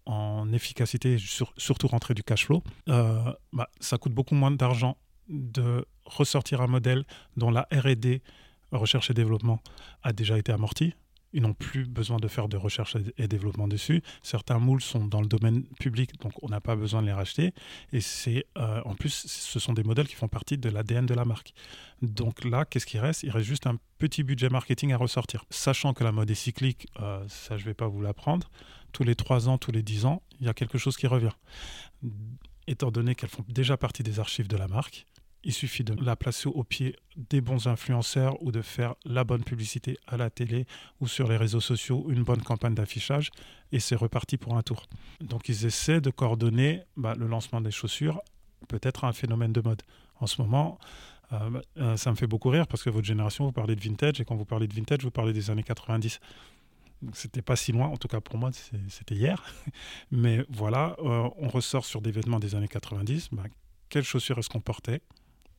en 0.07 0.53
efficacité 0.53 1.15
et 1.15 1.19
surtout 1.57 1.89
rentrer 1.89 2.15
du 2.15 2.23
cash 2.23 2.47
flow, 2.47 2.63
bah, 2.87 3.69
ça 3.81 3.99
coûte 3.99 4.13
beaucoup 4.13 4.37
moins 4.37 4.53
d'argent 4.53 4.97
de 5.29 5.85
ressortir 6.05 6.61
un 6.61 6.69
modèle 6.69 7.05
dont 7.37 7.51
la 7.51 7.67
RD, 7.73 8.21
recherche 8.71 9.11
et 9.11 9.15
développement, 9.15 9.61
a 10.05 10.13
déjà 10.13 10.39
été 10.39 10.53
amortie 10.53 10.95
ils 11.35 11.43
n'ont 11.43 11.53
plus 11.53 11.85
besoin 11.85 12.19
de 12.19 12.29
faire 12.29 12.49
de 12.49 12.57
recherche 12.57 12.97
et 13.19 13.29
développement 13.29 13.69
dessus. 13.69 14.03
Certains 14.23 14.61
moules 14.61 14.81
sont 14.81 15.05
dans 15.05 15.21
le 15.21 15.27
domaine 15.27 15.65
public, 15.81 16.19
donc 16.21 16.33
on 16.43 16.49
n'a 16.49 16.61
pas 16.61 16.77
besoin 16.77 17.03
de 17.03 17.07
les 17.07 17.13
racheter. 17.13 17.53
Et 17.93 18.01
c'est 18.01 18.47
euh, 18.57 18.81
en 18.85 18.95
plus, 18.95 19.27
ce 19.27 19.59
sont 19.59 19.73
des 19.73 19.83
modèles 19.83 20.07
qui 20.07 20.15
font 20.15 20.29
partie 20.29 20.57
de 20.57 20.69
l'ADN 20.69 21.07
de 21.07 21.15
la 21.15 21.25
marque. 21.25 21.53
Donc 22.03 22.45
là, 22.45 22.65
qu'est-ce 22.65 22.87
qui 22.87 23.01
reste? 23.01 23.25
Il 23.25 23.31
reste 23.31 23.47
juste 23.47 23.67
un 23.67 23.79
petit 23.99 24.23
budget 24.23 24.49
marketing 24.49 24.93
à 24.93 24.97
ressortir. 24.97 25.45
Sachant 25.51 25.93
que 25.93 26.05
la 26.05 26.13
mode 26.13 26.31
est 26.31 26.37
cyclique, 26.37 26.87
euh, 27.01 27.25
ça 27.29 27.57
je 27.57 27.63
ne 27.65 27.71
vais 27.71 27.75
pas 27.75 27.89
vous 27.89 28.01
l'apprendre. 28.01 28.49
Tous 28.93 29.03
les 29.03 29.17
3 29.17 29.49
ans, 29.49 29.59
tous 29.59 29.73
les 29.73 29.83
10 29.83 30.07
ans, 30.07 30.23
il 30.39 30.47
y 30.47 30.49
a 30.49 30.55
quelque 30.55 30.79
chose 30.79 30.97
qui 30.97 31.09
revient. 31.09 31.33
Étant 32.69 32.93
donné 32.93 33.17
qu'elles 33.17 33.29
font 33.29 33.45
déjà 33.49 33.77
partie 33.77 34.05
des 34.05 34.21
archives 34.21 34.47
de 34.47 34.57
la 34.57 34.69
marque, 34.69 35.07
il 35.45 35.53
suffit 35.53 35.85
de 35.85 35.95
la 36.03 36.17
placer 36.17 36.49
au 36.49 36.65
pied 36.65 36.97
des 37.17 37.41
bons 37.41 37.67
influenceurs 37.67 38.43
ou 38.43 38.53
de 38.53 38.63
faire 38.63 38.95
la 39.05 39.25
bonne 39.25 39.45
publicité 39.45 39.99
à 40.07 40.17
la 40.17 40.31
télé 40.31 40.67
ou 41.01 41.07
sur 41.07 41.29
les 41.29 41.37
réseaux 41.37 41.61
sociaux, 41.61 42.07
une 42.09 42.23
bonne 42.23 42.43
campagne 42.43 42.75
d'affichage 42.75 43.31
et 43.73 43.81
c'est 43.81 43.97
reparti 43.97 44.37
pour 44.37 44.57
un 44.57 44.63
tour. 44.63 44.87
Donc 45.21 45.49
ils 45.49 45.67
essaient 45.67 46.01
de 46.01 46.11
coordonner 46.11 46.83
bah, 46.97 47.15
le 47.17 47.27
lancement 47.27 47.61
des 47.61 47.71
chaussures 47.71 48.21
peut-être 48.69 49.05
un 49.05 49.13
phénomène 49.13 49.53
de 49.53 49.61
mode. 49.61 49.83
En 50.21 50.27
ce 50.27 50.41
moment, 50.41 50.79
euh, 51.33 51.51
bah, 51.51 51.61
euh, 51.79 51.97
ça 51.97 52.11
me 52.11 52.17
fait 52.17 52.27
beaucoup 52.27 52.49
rire 52.49 52.67
parce 52.67 52.83
que 52.83 52.91
votre 52.91 53.07
génération, 53.07 53.45
vous 53.45 53.53
parlez 53.53 53.77
de 53.77 53.81
vintage 53.81 54.21
et 54.21 54.25
quand 54.25 54.37
vous 54.37 54.45
parlez 54.45 54.67
de 54.67 54.75
vintage, 54.75 55.03
vous 55.03 55.11
parlez 55.11 55.33
des 55.33 55.51
années 55.51 55.63
90 55.63 56.21
c'était 57.13 57.43
pas 57.43 57.57
si 57.57 57.73
loin, 57.73 57.89
en 57.89 57.97
tout 57.99 58.09
cas 58.09 58.21
pour 58.21 58.39
moi, 58.39 58.51
c'était 58.89 59.15
hier. 59.15 59.45
Mais 60.11 60.45
voilà, 60.49 60.97
euh, 61.01 61.29
on 61.37 61.49
ressort 61.49 61.85
sur 61.85 62.01
des 62.01 62.11
vêtements 62.11 62.39
des 62.39 62.55
années 62.55 62.69
90. 62.69 63.29
Bah, 63.33 63.43
quelles 63.91 64.05
chaussures 64.05 64.39
est-ce 64.39 64.49
qu'on 64.49 64.61
portait? 64.61 65.03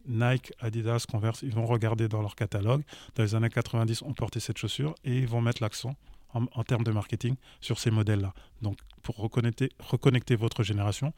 Nike, 0.07 0.53
Adidas, 0.59 1.05
Converse, 1.09 1.41
ils 1.41 1.53
vont 1.53 1.65
regarder 1.65 2.07
dans 2.07 2.21
leur 2.21 2.35
catalogue. 2.35 2.83
Dans 3.15 3.23
les 3.23 3.35
années 3.35 3.49
90, 3.49 4.01
on 4.03 4.13
portait 4.13 4.39
cette 4.39 4.57
chaussure 4.57 4.95
et 5.03 5.17
ils 5.17 5.27
vont 5.27 5.41
mettre 5.41 5.61
l'accent 5.61 5.95
en, 6.33 6.63
termes 6.63 6.83
de 6.83 6.91
marketing 6.91 7.35
sur 7.61 7.79
ces 7.79 7.91
modèles-là. 7.91 8.33
Donc, 8.61 8.77
pour 9.03 9.15
reconnecter, 9.17 9.69
reconnecter 9.79 10.35
votre 10.35 10.63
génération, 10.63 11.13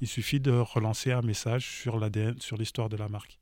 il 0.00 0.06
suffit 0.06 0.40
de 0.40 0.52
relancer 0.52 1.12
un 1.12 1.22
message 1.22 1.66
sur 1.66 1.98
l'ADN, 1.98 2.38
sur 2.40 2.56
l'histoire 2.56 2.88
de 2.88 2.96
la 2.96 3.08
marque. 3.08 3.38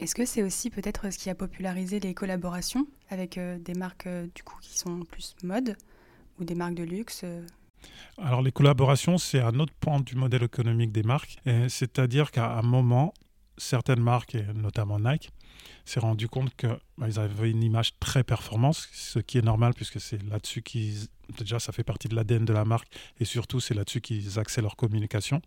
Est-ce 0.00 0.14
que 0.14 0.26
c'est 0.26 0.42
aussi 0.42 0.70
peut-être 0.70 1.12
ce 1.12 1.18
qui 1.18 1.30
a 1.30 1.34
popularisé 1.34 2.00
les 2.00 2.14
collaborations 2.14 2.86
avec 3.10 3.38
euh, 3.38 3.58
des 3.58 3.74
marques 3.74 4.08
euh, 4.08 4.26
du 4.34 4.42
coup 4.42 4.58
qui 4.60 4.76
sont 4.76 5.00
plus 5.04 5.36
mode 5.44 5.76
ou 6.40 6.44
des 6.44 6.56
marques 6.56 6.74
de 6.74 6.82
luxe 6.82 7.20
euh? 7.22 7.46
Alors 8.18 8.42
les 8.42 8.50
collaborations, 8.50 9.18
c'est 9.18 9.40
un 9.40 9.60
autre 9.60 9.72
point 9.78 10.00
du 10.00 10.16
modèle 10.16 10.42
économique 10.42 10.90
des 10.90 11.02
marques. 11.02 11.36
C'est-à-dire 11.68 12.30
qu'à 12.30 12.52
un 12.52 12.62
moment, 12.62 13.12
certaines 13.56 14.00
marques, 14.00 14.34
et 14.34 14.44
notamment 14.54 14.98
Nike, 14.98 15.30
s'est 15.84 16.00
rendu 16.00 16.28
compte 16.28 16.54
qu'ils 16.56 16.78
bah, 16.98 17.06
avaient 17.16 17.50
une 17.50 17.62
image 17.62 17.98
très 17.98 18.24
performance, 18.24 18.88
ce 18.92 19.18
qui 19.18 19.38
est 19.38 19.42
normal 19.42 19.74
puisque 19.74 20.00
c'est 20.00 20.22
là-dessus 20.22 20.62
qu'ils... 20.62 21.06
Déjà, 21.38 21.58
ça 21.58 21.72
fait 21.72 21.84
partie 21.84 22.08
de 22.08 22.14
l'ADN 22.14 22.44
de 22.44 22.52
la 22.52 22.64
marque 22.64 22.88
et 23.18 23.24
surtout, 23.24 23.60
c'est 23.60 23.74
là-dessus 23.74 24.00
qu'ils 24.00 24.38
axaient 24.38 24.62
leur 24.62 24.76
communication. 24.76 25.40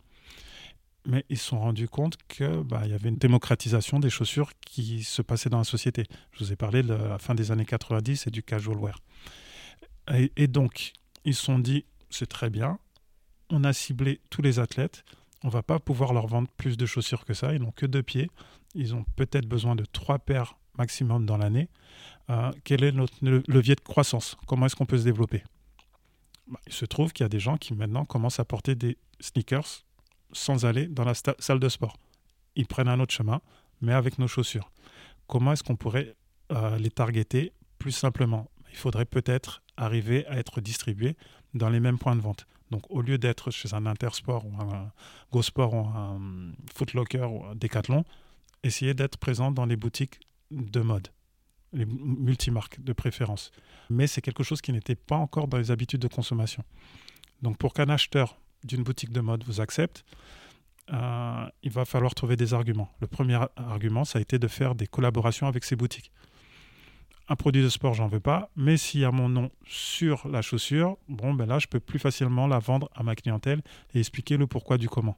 Mais 1.05 1.23
ils 1.29 1.37
se 1.37 1.45
sont 1.45 1.59
rendus 1.59 1.87
compte 1.87 2.17
qu'il 2.27 2.63
bah, 2.65 2.85
y 2.85 2.93
avait 2.93 3.09
une 3.09 3.17
démocratisation 3.17 3.99
des 3.99 4.09
chaussures 4.09 4.51
qui 4.59 5.03
se 5.03 5.21
passait 5.21 5.49
dans 5.49 5.59
la 5.59 5.63
société. 5.63 6.05
Je 6.31 6.43
vous 6.43 6.51
ai 6.51 6.55
parlé 6.55 6.83
de 6.83 6.93
la 6.93 7.17
fin 7.19 7.35
des 7.35 7.51
années 7.51 7.65
90 7.65 8.27
et 8.27 8.31
du 8.31 8.43
casual 8.43 8.77
wear. 8.77 8.99
Et, 10.13 10.31
et 10.35 10.47
donc, 10.47 10.93
ils 11.23 11.35
se 11.35 11.43
sont 11.43 11.59
dit, 11.59 11.85
c'est 12.09 12.27
très 12.27 12.49
bien, 12.49 12.79
on 13.49 13.63
a 13.63 13.73
ciblé 13.73 14.19
tous 14.29 14.41
les 14.41 14.59
athlètes, 14.59 15.03
on 15.44 15.50
va 15.50 15.63
pas 15.63 15.79
pouvoir 15.79 16.13
leur 16.13 16.27
vendre 16.27 16.48
plus 16.58 16.77
de 16.77 16.86
chaussures 16.86 17.25
que 17.25 17.34
ça. 17.34 17.53
Ils 17.53 17.62
n'ont 17.62 17.72
que 17.72 17.86
deux 17.86 18.03
pieds. 18.03 18.29
Ils 18.75 18.96
ont 18.96 19.06
peut-être 19.15 19.48
besoin 19.48 19.75
de 19.75 19.86
trois 19.86 20.20
paires 20.20 20.58
maximum 20.77 21.25
dans 21.25 21.38
l'année. 21.38 21.70
Euh, 22.29 22.51
quel 22.63 22.84
est 22.84 22.91
notre 22.91 23.13
levier 23.22 23.75
de 23.75 23.82
croissance? 23.82 24.36
Comment 24.48 24.65
est-ce 24.65 24.75
qu'on 24.75 24.86
peut 24.86 24.98
se 24.98 25.03
développer? 25.03 25.44
Bah, 26.48 26.60
Il 26.67 26.74
se 26.74 26.86
trouve 26.86 27.13
qu'il 27.13 27.24
y 27.24 27.25
a 27.25 27.29
des 27.29 27.39
gens 27.39 27.58
qui 27.58 27.74
maintenant 27.74 28.06
commencent 28.06 28.39
à 28.39 28.46
porter 28.46 28.75
des 28.75 28.98
sneakers 29.20 29.84
sans 30.34 30.65
aller 30.65 30.88
dans 30.88 31.03
la 31.03 31.13
salle 31.13 31.60
de 31.60 31.70
sport. 31.70 31.98
Ils 32.56 32.67
prennent 32.67 32.89
un 32.89 33.00
autre 33.00 33.13
chemin, 33.13 33.41
mais 33.82 33.94
avec 33.94 34.20
nos 34.20 34.27
chaussures. 34.27 34.72
Comment 35.27 35.53
est-ce 35.53 35.63
qu'on 35.63 35.75
pourrait 35.75 36.15
euh, 36.51 36.77
les 36.77 36.91
targeter 36.91 37.53
plus 37.79 37.91
simplement? 37.91 38.50
Il 38.72 38.77
faudrait 38.77 39.06
peut-être 39.06 39.62
arriver 39.77 40.25
à 40.27 40.38
être 40.38 40.62
distribué 40.62 41.15
dans 41.53 41.70
les 41.70 41.79
mêmes 41.79 41.98
points 41.98 42.15
de 42.15 42.22
vente. 42.22 42.46
Donc 42.71 42.83
au 42.89 43.01
lieu 43.01 43.17
d'être 43.17 43.51
chez 43.51 43.74
un 43.74 43.86
Intersport 43.86 44.45
ou 44.45 44.62
un 44.62 44.91
GoSport 45.31 45.74
ou 45.74 45.88
un 45.88 46.51
Footlocker 46.74 47.24
ou 47.24 47.45
un 47.45 47.55
Decathlon, 47.55 48.03
essayez 48.63 48.93
d'être 48.93 49.17
présent 49.17 49.51
dans 49.51 49.65
les 49.65 49.75
boutiques 49.75 50.19
de 50.51 50.81
mode, 50.81 51.07
les 51.74 51.86
multimarques 51.86 52.81
de 52.81 52.93
préférence. 52.93 53.51
Mais 53.89 54.07
c'est 54.07 54.21
quelque 54.21 54.43
chose 54.43 54.62
qui 54.62 54.74
n'était 54.74 54.95
pas 54.95 55.15
encore 55.15 55.47
dans 55.47 55.57
les 55.57 55.71
habitudes 55.71 56.01
de 56.01 56.07
consommation. 56.07 56.63
Donc 57.41 57.57
pour 57.57 57.74
qu'un 57.74 57.89
acheteur 57.89 58.39
d'une 58.63 58.83
boutique 58.83 59.12
de 59.12 59.21
mode 59.21 59.43
vous 59.43 59.62
accepte, 59.62 60.03
euh, 60.91 61.50
il 61.63 61.71
va 61.71 61.86
falloir 61.86 62.15
trouver 62.15 62.36
des 62.36 62.53
arguments. 62.53 62.89
Le 63.00 63.07
premier 63.07 63.39
argument, 63.55 64.05
ça 64.05 64.19
a 64.19 64.21
été 64.21 64.39
de 64.39 64.47
faire 64.47 64.75
des 64.75 64.88
collaborations 64.88 65.47
avec 65.47 65.63
ces 65.63 65.75
boutiques 65.75 66.12
un 67.29 67.36
produit 67.36 67.63
de 67.63 67.69
sport, 67.69 67.93
j'en 67.93 68.07
veux 68.07 68.19
pas. 68.19 68.50
Mais 68.55 68.77
s'il 68.77 69.01
y 69.01 69.05
a 69.05 69.12
mon 69.12 69.29
nom 69.29 69.51
sur 69.65 70.27
la 70.27 70.41
chaussure, 70.41 70.98
bon, 71.10 71.34
ben 71.34 71.46
là, 71.46 71.60
je 71.60 71.67
peux 71.67 71.79
plus 71.79 72.00
facilement 72.00 72.48
la 72.48 72.60
vendre 72.60 72.89
à 72.96 73.03
ma 73.03 73.15
clientèle 73.15 73.62
et 73.93 74.00
expliquer 74.00 74.38
le 74.38 74.48
pourquoi 74.48 74.77
du 74.77 74.89
comment. 74.89 75.17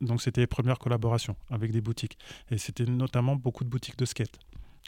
Donc, 0.00 0.20
c'était 0.20 0.42
les 0.42 0.46
premières 0.46 0.78
collaborations 0.78 1.36
avec 1.50 1.72
des 1.72 1.80
boutiques. 1.80 2.18
Et 2.50 2.58
c'était 2.58 2.86
notamment 2.86 3.36
beaucoup 3.36 3.64
de 3.64 3.68
boutiques 3.68 3.96
de 3.96 4.04
skate 4.04 4.38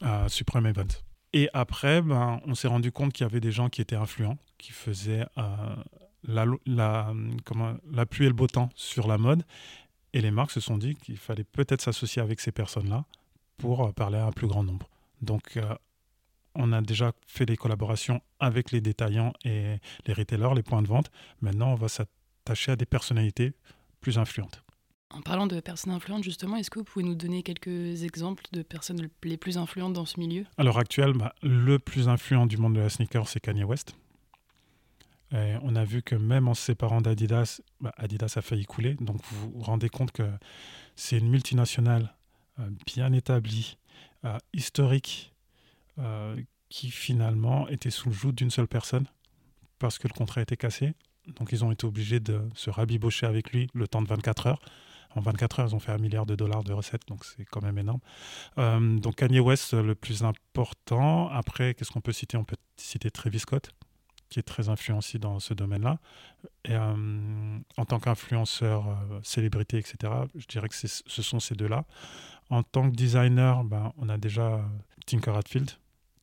à 0.02 0.28
Supreme 0.28 0.66
Events. 0.66 1.02
Et 1.32 1.48
après, 1.52 2.02
ben, 2.02 2.40
on 2.46 2.54
s'est 2.54 2.68
rendu 2.68 2.92
compte 2.92 3.12
qu'il 3.12 3.24
y 3.24 3.28
avait 3.28 3.40
des 3.40 3.52
gens 3.52 3.68
qui 3.68 3.80
étaient 3.80 3.96
influents, 3.96 4.38
qui 4.58 4.72
faisaient 4.72 5.26
euh, 5.38 5.76
la, 6.24 6.46
la, 6.66 8.06
pluie 8.06 8.26
et 8.26 8.28
le 8.28 8.34
beau 8.34 8.46
temps 8.46 8.70
sur 8.74 9.06
la 9.06 9.18
mode. 9.18 9.44
Et 10.12 10.20
les 10.20 10.30
marques 10.30 10.50
se 10.50 10.60
sont 10.60 10.78
dit 10.78 10.94
qu'il 10.94 11.18
fallait 11.18 11.44
peut-être 11.44 11.82
s'associer 11.82 12.22
avec 12.22 12.40
ces 12.40 12.52
personnes-là 12.52 13.04
pour 13.58 13.92
parler 13.94 14.18
à 14.18 14.26
un 14.26 14.32
plus 14.32 14.46
grand 14.46 14.64
nombre. 14.64 14.88
Donc, 15.20 15.56
euh, 15.56 15.74
on 16.58 16.72
a 16.72 16.80
déjà 16.80 17.12
fait 17.26 17.46
des 17.46 17.56
collaborations 17.56 18.20
avec 18.40 18.70
les 18.70 18.80
détaillants 18.80 19.32
et 19.44 19.76
les 20.06 20.12
retailers, 20.12 20.54
les 20.54 20.62
points 20.62 20.82
de 20.82 20.88
vente. 20.88 21.10
Maintenant, 21.40 21.72
on 21.72 21.74
va 21.74 21.88
s'attacher 21.88 22.72
à 22.72 22.76
des 22.76 22.86
personnalités 22.86 23.52
plus 24.00 24.18
influentes. 24.18 24.62
En 25.10 25.22
parlant 25.22 25.46
de 25.46 25.60
personnes 25.60 25.92
influentes, 25.92 26.24
justement, 26.24 26.56
est-ce 26.56 26.70
que 26.70 26.80
vous 26.80 26.84
pouvez 26.84 27.04
nous 27.04 27.14
donner 27.14 27.42
quelques 27.42 28.02
exemples 28.02 28.44
de 28.52 28.62
personnes 28.62 29.08
les 29.22 29.36
plus 29.36 29.56
influentes 29.56 29.92
dans 29.92 30.04
ce 30.04 30.18
milieu? 30.18 30.44
À 30.58 30.64
l'heure 30.64 30.78
actuelle, 30.78 31.12
bah, 31.12 31.34
le 31.42 31.78
plus 31.78 32.08
influent 32.08 32.46
du 32.46 32.56
monde 32.56 32.74
de 32.74 32.80
la 32.80 32.88
sneaker, 32.88 33.28
c'est 33.28 33.40
Kanye 33.40 33.64
West. 33.64 33.94
on 35.32 35.76
a 35.76 35.84
vu 35.84 36.02
que 36.02 36.16
même 36.16 36.48
en 36.48 36.54
se 36.54 36.62
séparant 36.62 37.00
d'Adidas, 37.00 37.60
bah, 37.80 37.92
Adidas 37.96 38.34
a 38.36 38.42
failli 38.42 38.64
couler. 38.64 38.94
Donc 39.00 39.20
vous 39.30 39.50
vous 39.52 39.60
rendez 39.60 39.88
compte 39.88 40.10
que 40.10 40.28
c'est 40.96 41.18
une 41.18 41.28
multinationale 41.28 42.14
bien 42.86 43.12
établi, 43.12 43.78
historique, 44.52 45.35
qui 46.68 46.90
finalement 46.90 47.68
était 47.68 47.90
sous 47.90 48.08
le 48.08 48.14
joug 48.14 48.32
d'une 48.32 48.50
seule 48.50 48.68
personne 48.68 49.06
parce 49.78 49.98
que 49.98 50.08
le 50.08 50.12
contrat 50.12 50.42
était 50.42 50.56
cassé. 50.56 50.94
Donc 51.38 51.50
ils 51.52 51.64
ont 51.64 51.72
été 51.72 51.86
obligés 51.86 52.20
de 52.20 52.40
se 52.54 52.70
rabibocher 52.70 53.26
avec 53.26 53.52
lui 53.52 53.68
le 53.74 53.88
temps 53.88 54.02
de 54.02 54.08
24 54.08 54.46
heures. 54.46 54.60
En 55.14 55.20
24 55.20 55.60
heures, 55.60 55.68
ils 55.68 55.74
ont 55.74 55.80
fait 55.80 55.92
un 55.92 55.98
milliard 55.98 56.26
de 56.26 56.34
dollars 56.34 56.62
de 56.62 56.74
recettes, 56.74 57.06
donc 57.08 57.24
c'est 57.24 57.46
quand 57.46 57.62
même 57.62 57.78
énorme. 57.78 58.00
Euh, 58.58 58.98
donc 58.98 59.16
Kanye 59.16 59.40
West, 59.40 59.72
le 59.72 59.94
plus 59.94 60.24
important. 60.24 61.30
Après, 61.30 61.72
qu'est-ce 61.74 61.90
qu'on 61.90 62.02
peut 62.02 62.12
citer? 62.12 62.36
On 62.36 62.44
peut 62.44 62.56
citer 62.76 63.10
Travis 63.10 63.38
Scott, 63.38 63.70
qui 64.28 64.40
est 64.40 64.42
très 64.42 64.68
influencé 64.68 65.18
dans 65.18 65.40
ce 65.40 65.54
domaine-là. 65.54 65.98
Et 66.66 66.74
euh, 66.74 67.58
en 67.78 67.84
tant 67.86 67.98
qu'influenceur, 67.98 68.88
euh, 68.88 69.20
célébrité, 69.22 69.78
etc., 69.78 70.12
je 70.34 70.46
dirais 70.46 70.68
que 70.68 70.74
ce 70.74 71.22
sont 71.22 71.40
ces 71.40 71.54
deux-là. 71.54 71.86
En 72.50 72.62
tant 72.62 72.90
que 72.90 72.94
designer, 72.94 73.64
ben, 73.64 73.94
on 73.96 74.10
a 74.10 74.18
déjà 74.18 74.62
Tinker 75.06 75.34
Hatfield, 75.34 75.70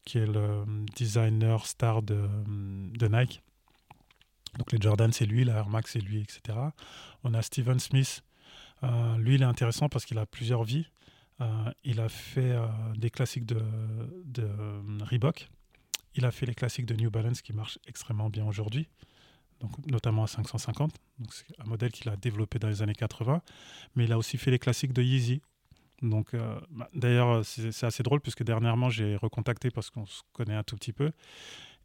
qui 0.05 0.17
est 0.17 0.25
le 0.25 0.63
designer 0.95 1.65
star 1.65 2.01
de, 2.01 2.27
de 2.47 3.07
Nike. 3.07 3.41
Donc 4.57 4.71
les 4.71 4.79
Jordan, 4.79 5.11
c'est 5.11 5.25
lui, 5.25 5.43
la 5.43 5.57
Air 5.57 5.69
Max, 5.69 5.91
c'est 5.91 5.99
lui, 5.99 6.21
etc. 6.21 6.57
On 7.23 7.33
a 7.33 7.41
Steven 7.41 7.79
Smith. 7.79 8.23
Euh, 8.83 9.17
lui, 9.17 9.35
il 9.35 9.41
est 9.41 9.45
intéressant 9.45 9.89
parce 9.89 10.05
qu'il 10.05 10.17
a 10.17 10.25
plusieurs 10.25 10.63
vies. 10.63 10.85
Euh, 11.41 11.71
il 11.83 11.99
a 11.99 12.09
fait 12.09 12.51
euh, 12.51 12.67
des 12.95 13.09
classiques 13.09 13.45
de, 13.45 13.61
de 14.25 14.47
Reebok. 15.03 15.49
Il 16.15 16.25
a 16.25 16.31
fait 16.31 16.45
les 16.45 16.53
classiques 16.53 16.85
de 16.85 16.95
New 16.95 17.09
Balance 17.09 17.41
qui 17.41 17.53
marchent 17.53 17.79
extrêmement 17.87 18.29
bien 18.29 18.45
aujourd'hui, 18.45 18.87
notamment 19.87 20.25
à 20.25 20.27
550. 20.27 20.93
C'est 21.31 21.59
un 21.59 21.63
modèle 21.63 21.91
qu'il 21.91 22.07
a 22.09 22.15
développé 22.15 22.59
dans 22.59 22.67
les 22.67 22.83
années 22.83 22.93
80. 22.93 23.41
Mais 23.95 24.03
il 24.03 24.11
a 24.11 24.17
aussi 24.19 24.37
fait 24.37 24.51
les 24.51 24.59
classiques 24.59 24.93
de 24.93 25.01
Yeezy. 25.01 25.41
Donc, 26.01 26.35
bah, 26.71 26.89
d'ailleurs, 26.93 27.45
c'est 27.45 27.85
assez 27.85 28.03
drôle 28.03 28.19
puisque 28.19 28.43
dernièrement, 28.43 28.89
j'ai 28.89 29.15
recontacté 29.15 29.71
parce 29.71 29.89
qu'on 29.89 30.05
se 30.05 30.21
connaît 30.33 30.55
un 30.55 30.63
tout 30.63 30.75
petit 30.75 30.93
peu. 30.93 31.11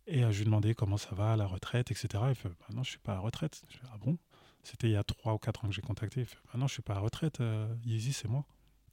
Et 0.08 0.22
je 0.22 0.26
lui 0.28 0.40
ai 0.40 0.44
demandé 0.46 0.74
comment 0.74 0.96
ça 0.96 1.14
va, 1.14 1.36
la 1.36 1.46
retraite, 1.46 1.90
etc. 1.90 2.08
Il 2.30 2.34
fait 2.34 2.48
bah 2.48 2.54
Non, 2.70 2.76
je 2.76 2.88
ne 2.88 2.92
suis 2.92 2.98
pas 2.98 3.12
à 3.12 3.16
la 3.16 3.20
retraite. 3.20 3.62
Ah 3.92 3.98
bon? 4.00 4.16
C'était 4.62 4.88
il 4.88 4.92
y 4.92 4.96
a 4.96 5.04
3 5.04 5.34
ou 5.34 5.38
4 5.38 5.64
ans 5.64 5.68
que 5.68 5.74
j'ai 5.74 5.82
contacté. 5.82 6.20
Il 6.20 6.26
fait 6.26 6.38
bah 6.46 6.52
Non, 6.54 6.60
je 6.60 6.72
ne 6.72 6.76
suis 6.76 6.82
pas 6.82 6.94
à 6.94 6.96
la 6.96 7.02
retraite. 7.02 7.40
Euh, 7.42 7.68
Yeezy, 7.84 8.14
c'est 8.14 8.26
moi. 8.28 8.46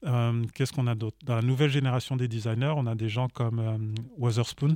Euh, 0.03 0.43
qu'est-ce 0.53 0.73
qu'on 0.73 0.87
a 0.87 0.95
d'autre? 0.95 1.17
Dans 1.23 1.35
la 1.35 1.41
nouvelle 1.41 1.69
génération 1.69 2.17
des 2.17 2.27
designers, 2.27 2.73
on 2.75 2.85
a 2.85 2.95
des 2.95 3.07
gens 3.07 3.29
comme 3.29 3.59
euh, 3.59 3.77
Wotherspoon, 4.17 4.75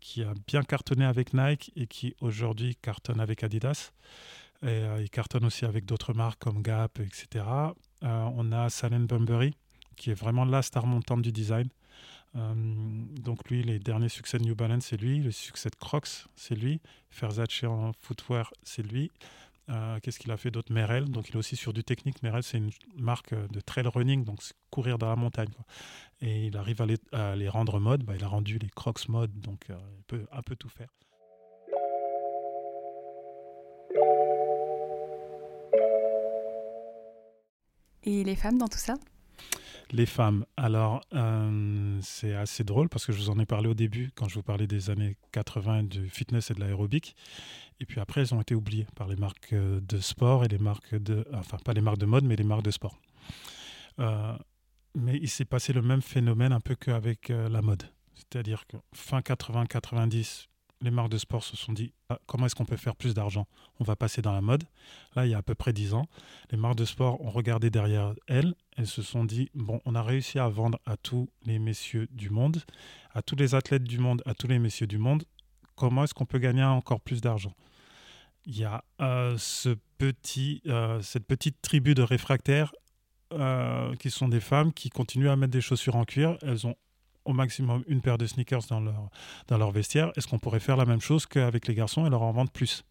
qui 0.00 0.22
a 0.22 0.32
bien 0.46 0.62
cartonné 0.62 1.04
avec 1.04 1.34
Nike 1.34 1.72
et 1.76 1.86
qui 1.86 2.14
aujourd'hui 2.20 2.76
cartonne 2.76 3.20
avec 3.20 3.44
Adidas. 3.44 3.92
Et 4.64 4.82
il 5.00 5.10
cartonne 5.10 5.44
aussi 5.44 5.64
avec 5.64 5.84
d'autres 5.84 6.14
marques 6.14 6.38
comme 6.38 6.62
Gap, 6.62 7.00
etc. 7.00 7.44
on 8.02 8.52
a 8.52 8.70
Salen 8.70 9.06
Bunbury, 9.06 9.54
qui 9.96 10.10
est 10.10 10.14
vraiment 10.14 10.44
la 10.44 10.62
star 10.62 10.86
montante 10.86 11.22
du 11.22 11.32
design. 11.32 11.68
Euh, 12.36 12.54
donc 13.20 13.48
lui, 13.50 13.62
les 13.62 13.78
derniers 13.78 14.08
succès 14.08 14.38
de 14.38 14.44
New 14.44 14.54
Balance, 14.54 14.86
c'est 14.86 15.00
lui. 15.00 15.18
Le 15.20 15.30
succès 15.30 15.68
de 15.68 15.76
Crocs, 15.76 16.26
c'est 16.34 16.54
lui. 16.54 16.80
Versace 17.18 17.64
en 17.64 17.92
footwear, 17.98 18.52
c'est 18.62 18.82
lui. 18.82 19.10
Euh, 19.68 20.00
qu'est-ce 20.00 20.18
qu'il 20.18 20.30
a 20.30 20.36
fait 20.36 20.50
d'autre? 20.50 20.72
Merrell, 20.72 21.08
donc 21.08 21.28
il 21.28 21.34
est 21.34 21.38
aussi 21.38 21.56
sur 21.56 21.72
du 21.72 21.84
technique. 21.84 22.22
Merrell, 22.22 22.42
c'est 22.42 22.58
une 22.58 22.70
marque 22.96 23.34
de 23.34 23.60
trail 23.60 23.86
running, 23.86 24.24
donc 24.24 24.40
courir 24.70 24.98
dans 24.98 25.08
la 25.08 25.16
montagne. 25.16 25.52
Et 26.20 26.46
il 26.46 26.56
arrive 26.56 26.82
à 26.82 27.36
les, 27.36 27.48
rendre 27.48 27.78
mode. 27.78 28.02
Bah, 28.04 28.14
il 28.16 28.24
a 28.24 28.28
rendu 28.28 28.58
les 28.58 28.68
Crocs 28.70 29.08
mode, 29.08 29.32
donc 29.40 29.70
euh, 29.70 29.78
il 29.98 30.04
peut 30.04 30.26
un 30.32 30.42
peu 30.42 30.56
tout 30.56 30.68
faire. 30.68 30.88
Et 38.04 38.24
les 38.24 38.36
femmes 38.36 38.58
dans 38.58 38.68
tout 38.68 38.78
ça 38.78 38.94
les 39.92 40.06
femmes. 40.06 40.44
Alors, 40.56 41.02
euh, 41.14 41.98
c'est 42.02 42.34
assez 42.34 42.64
drôle 42.64 42.88
parce 42.88 43.06
que 43.06 43.12
je 43.12 43.18
vous 43.18 43.30
en 43.30 43.38
ai 43.38 43.46
parlé 43.46 43.68
au 43.68 43.74
début 43.74 44.10
quand 44.14 44.28
je 44.28 44.34
vous 44.36 44.42
parlais 44.42 44.66
des 44.66 44.90
années 44.90 45.16
80 45.32 45.84
du 45.84 46.08
fitness 46.08 46.50
et 46.50 46.54
de 46.54 46.60
l'aérobic. 46.60 47.14
Et 47.80 47.86
puis 47.86 48.00
après, 48.00 48.22
elles 48.22 48.34
ont 48.34 48.40
été 48.40 48.54
oubliées 48.54 48.86
par 48.96 49.08
les 49.08 49.16
marques 49.16 49.52
euh, 49.52 49.80
de 49.80 49.98
sport 49.98 50.44
et 50.44 50.48
les 50.48 50.58
marques 50.58 50.94
de. 50.94 51.26
Enfin, 51.34 51.58
pas 51.64 51.72
les 51.72 51.80
marques 51.80 51.98
de 51.98 52.06
mode, 52.06 52.24
mais 52.24 52.36
les 52.36 52.44
marques 52.44 52.62
de 52.62 52.70
sport. 52.70 52.98
Euh, 53.98 54.36
mais 54.94 55.18
il 55.20 55.28
s'est 55.28 55.44
passé 55.44 55.72
le 55.72 55.82
même 55.82 56.02
phénomène 56.02 56.52
un 56.52 56.60
peu 56.60 56.74
qu'avec 56.74 57.28
la 57.28 57.62
mode. 57.62 57.84
C'est-à-dire 58.14 58.66
que 58.66 58.76
fin 58.94 59.20
80-90, 59.20 60.48
les 60.82 60.90
marques 60.90 61.10
de 61.10 61.18
sport 61.18 61.42
se 61.42 61.56
sont 61.56 61.72
dit 61.72 61.92
ah, 62.08 62.18
comment 62.26 62.46
est-ce 62.46 62.54
qu'on 62.54 62.64
peut 62.64 62.76
faire 62.76 62.96
plus 62.96 63.14
d'argent? 63.14 63.46
On 63.80 63.84
va 63.84 63.96
passer 63.96 64.20
dans 64.20 64.32
la 64.32 64.40
mode. 64.40 64.64
Là, 65.14 65.26
il 65.26 65.30
y 65.30 65.34
a 65.34 65.38
à 65.38 65.42
peu 65.42 65.54
près 65.54 65.72
10 65.72 65.94
ans, 65.94 66.06
les 66.50 66.58
marques 66.58 66.76
de 66.76 66.84
sport 66.84 67.20
ont 67.20 67.30
regardé 67.30 67.70
derrière 67.70 68.14
elles. 68.26 68.54
Elles 68.76 68.86
se 68.86 69.02
sont 69.02 69.24
dit 69.24 69.48
bon, 69.54 69.80
on 69.84 69.94
a 69.94 70.02
réussi 70.02 70.38
à 70.38 70.48
vendre 70.48 70.78
à 70.84 70.96
tous 70.96 71.28
les 71.44 71.58
messieurs 71.58 72.08
du 72.10 72.30
monde, 72.30 72.62
à 73.14 73.22
tous 73.22 73.36
les 73.36 73.54
athlètes 73.54 73.84
du 73.84 73.98
monde, 73.98 74.22
à 74.26 74.34
tous 74.34 74.48
les 74.48 74.58
messieurs 74.58 74.86
du 74.86 74.98
monde. 74.98 75.24
Comment 75.76 76.04
est-ce 76.04 76.14
qu'on 76.14 76.26
peut 76.26 76.38
gagner 76.38 76.64
encore 76.64 77.00
plus 77.00 77.20
d'argent? 77.20 77.54
Il 78.44 78.58
y 78.58 78.64
a 78.64 78.84
euh, 79.00 79.36
ce 79.38 79.76
petit, 79.98 80.62
euh, 80.66 81.00
cette 81.00 81.26
petite 81.26 81.62
tribu 81.62 81.94
de 81.94 82.02
réfractaires 82.02 82.72
euh, 83.32 83.94
qui 83.96 84.10
sont 84.10 84.28
des 84.28 84.40
femmes 84.40 84.72
qui 84.72 84.90
continuent 84.90 85.30
à 85.30 85.36
mettre 85.36 85.52
des 85.52 85.60
chaussures 85.60 85.96
en 85.96 86.04
cuir. 86.04 86.36
Elles 86.42 86.66
ont 86.66 86.74
au 87.24 87.32
maximum 87.32 87.84
une 87.86 88.00
paire 88.00 88.18
de 88.18 88.26
sneakers 88.26 88.66
dans 88.68 88.80
leur, 88.80 89.10
dans 89.48 89.58
leur 89.58 89.70
vestiaire, 89.70 90.12
est-ce 90.16 90.26
qu'on 90.26 90.38
pourrait 90.38 90.60
faire 90.60 90.76
la 90.76 90.84
même 90.84 91.00
chose 91.00 91.26
qu'avec 91.26 91.66
les 91.66 91.74
garçons 91.74 92.06
et 92.06 92.10
leur 92.10 92.22
en 92.22 92.32
vendre 92.32 92.50
plus? 92.50 92.84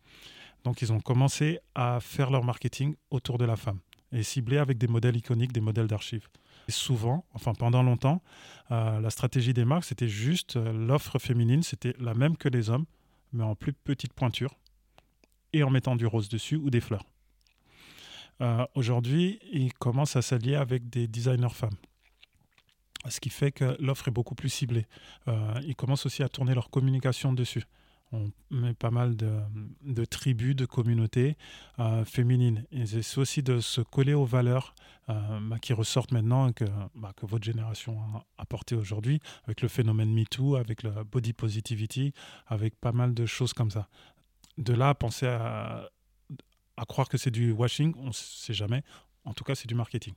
Donc 0.63 0.81
ils 0.81 0.93
ont 0.93 0.99
commencé 0.99 1.59
à 1.75 1.99
faire 1.99 2.29
leur 2.29 2.43
marketing 2.43 2.95
autour 3.09 3.37
de 3.37 3.45
la 3.45 3.55
femme 3.55 3.79
et 4.11 4.23
cibler 4.23 4.57
avec 4.57 4.77
des 4.77 4.87
modèles 4.87 5.15
iconiques, 5.15 5.53
des 5.53 5.61
modèles 5.61 5.87
d'archives. 5.87 6.27
Souvent, 6.69 7.25
enfin 7.33 7.53
pendant 7.53 7.83
longtemps, 7.83 8.21
euh, 8.71 8.99
la 8.99 9.09
stratégie 9.09 9.53
des 9.53 9.65
marques, 9.65 9.85
c'était 9.85 10.07
juste 10.07 10.55
euh, 10.55 10.71
l'offre 10.71 11.17
féminine, 11.19 11.63
c'était 11.63 11.95
la 11.99 12.13
même 12.13 12.37
que 12.37 12.47
les 12.47 12.69
hommes, 12.69 12.85
mais 13.33 13.43
en 13.43 13.55
plus 13.55 13.73
petite 13.73 14.13
pointure 14.13 14.53
et 15.53 15.63
en 15.63 15.69
mettant 15.69 15.95
du 15.95 16.05
rose 16.05 16.29
dessus 16.29 16.55
ou 16.55 16.69
des 16.69 16.81
fleurs. 16.81 17.05
Euh, 18.41 18.65
aujourd'hui, 18.75 19.39
ils 19.51 19.73
commencent 19.73 20.15
à 20.15 20.21
s'allier 20.21 20.55
avec 20.55 20.89
des 20.89 21.07
designers 21.07 21.49
femmes 21.49 21.77
ce 23.09 23.19
qui 23.19 23.29
fait 23.29 23.51
que 23.51 23.75
l'offre 23.79 24.07
est 24.07 24.11
beaucoup 24.11 24.35
plus 24.35 24.49
ciblée. 24.49 24.85
Euh, 25.27 25.59
ils 25.65 25.75
commencent 25.75 26.05
aussi 26.05 26.23
à 26.23 26.29
tourner 26.29 26.53
leur 26.53 26.69
communication 26.69 27.33
dessus. 27.33 27.63
On 28.13 28.29
met 28.49 28.73
pas 28.73 28.91
mal 28.91 29.15
de, 29.15 30.05
tribus, 30.05 30.53
de 30.53 30.65
communautés 30.65 31.37
euh, 31.79 32.03
féminines. 32.03 32.65
Et 32.71 32.85
c'est 32.85 33.17
aussi 33.17 33.41
de 33.41 33.61
se 33.61 33.79
coller 33.79 34.13
aux 34.13 34.25
valeurs 34.25 34.75
euh, 35.07 35.39
bah, 35.43 35.59
qui 35.59 35.71
ressortent 35.71 36.11
maintenant 36.11 36.51
que, 36.51 36.65
bah, 36.93 37.13
que 37.15 37.25
votre 37.25 37.45
génération 37.45 38.01
a 38.01 38.25
apporté 38.37 38.75
aujourd'hui, 38.75 39.21
avec 39.45 39.61
le 39.61 39.69
phénomène 39.69 40.13
MeToo, 40.13 40.57
avec 40.57 40.83
le 40.83 40.91
body 41.05 41.31
positivity, 41.31 42.13
avec 42.47 42.75
pas 42.75 42.91
mal 42.91 43.13
de 43.13 43.25
choses 43.25 43.53
comme 43.53 43.71
ça. 43.71 43.87
De 44.57 44.73
là, 44.73 44.93
penser 44.93 45.27
à 45.27 45.89
croire 46.87 47.07
que 47.07 47.17
c'est 47.17 47.31
du 47.31 47.53
washing, 47.53 47.93
on 47.97 48.07
ne 48.07 48.11
sait 48.11 48.53
jamais. 48.53 48.83
En 49.23 49.33
tout 49.33 49.45
cas, 49.45 49.55
c'est 49.55 49.67
du 49.67 49.75
marketing. 49.75 50.13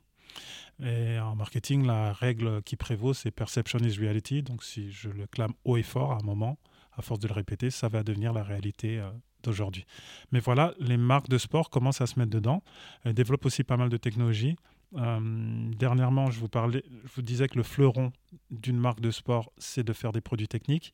Et 0.83 1.19
en 1.19 1.35
marketing, 1.35 1.85
la 1.85 2.11
règle 2.11 2.61
qui 2.63 2.75
prévaut, 2.75 3.13
c'est 3.13 3.31
perception 3.31 3.79
is 3.79 3.97
reality. 3.97 4.43
Donc 4.43 4.63
si 4.63 4.91
je 4.91 5.09
le 5.09 5.25
clame 5.27 5.53
haut 5.63 5.77
et 5.77 5.83
fort 5.83 6.11
à 6.11 6.17
un 6.17 6.25
moment, 6.25 6.57
à 6.97 7.01
force 7.01 7.19
de 7.19 7.27
le 7.27 7.33
répéter, 7.33 7.69
ça 7.69 7.87
va 7.87 8.03
devenir 8.03 8.33
la 8.33 8.43
réalité 8.43 8.99
euh, 8.99 9.09
d'aujourd'hui. 9.43 9.85
Mais 10.31 10.39
voilà, 10.39 10.73
les 10.79 10.97
marques 10.97 11.29
de 11.29 11.37
sport 11.37 11.69
commencent 11.69 12.01
à 12.01 12.07
se 12.07 12.19
mettre 12.19 12.31
dedans. 12.31 12.61
Elles 13.03 13.13
développent 13.13 13.45
aussi 13.45 13.63
pas 13.63 13.77
mal 13.77 13.89
de 13.89 13.97
technologies. 13.97 14.55
Euh, 14.95 15.71
dernièrement, 15.77 16.29
je 16.31 16.39
vous, 16.39 16.47
parlais, 16.47 16.83
je 17.05 17.11
vous 17.15 17.21
disais 17.21 17.47
que 17.47 17.57
le 17.57 17.63
fleuron 17.63 18.11
d'une 18.51 18.77
marque 18.77 19.01
de 19.01 19.11
sport, 19.11 19.51
c'est 19.57 19.83
de 19.83 19.93
faire 19.93 20.11
des 20.11 20.21
produits 20.21 20.47
techniques. 20.47 20.93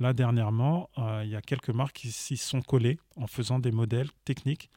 Là, 0.00 0.12
dernièrement, 0.12 0.90
euh, 0.98 1.22
il 1.24 1.30
y 1.30 1.36
a 1.36 1.42
quelques 1.42 1.70
marques 1.70 1.96
qui 1.96 2.12
s'y 2.12 2.36
sont 2.36 2.62
collées 2.62 2.98
en 3.16 3.26
faisant 3.26 3.58
des 3.58 3.72
modèles 3.72 4.08
techniques 4.24 4.70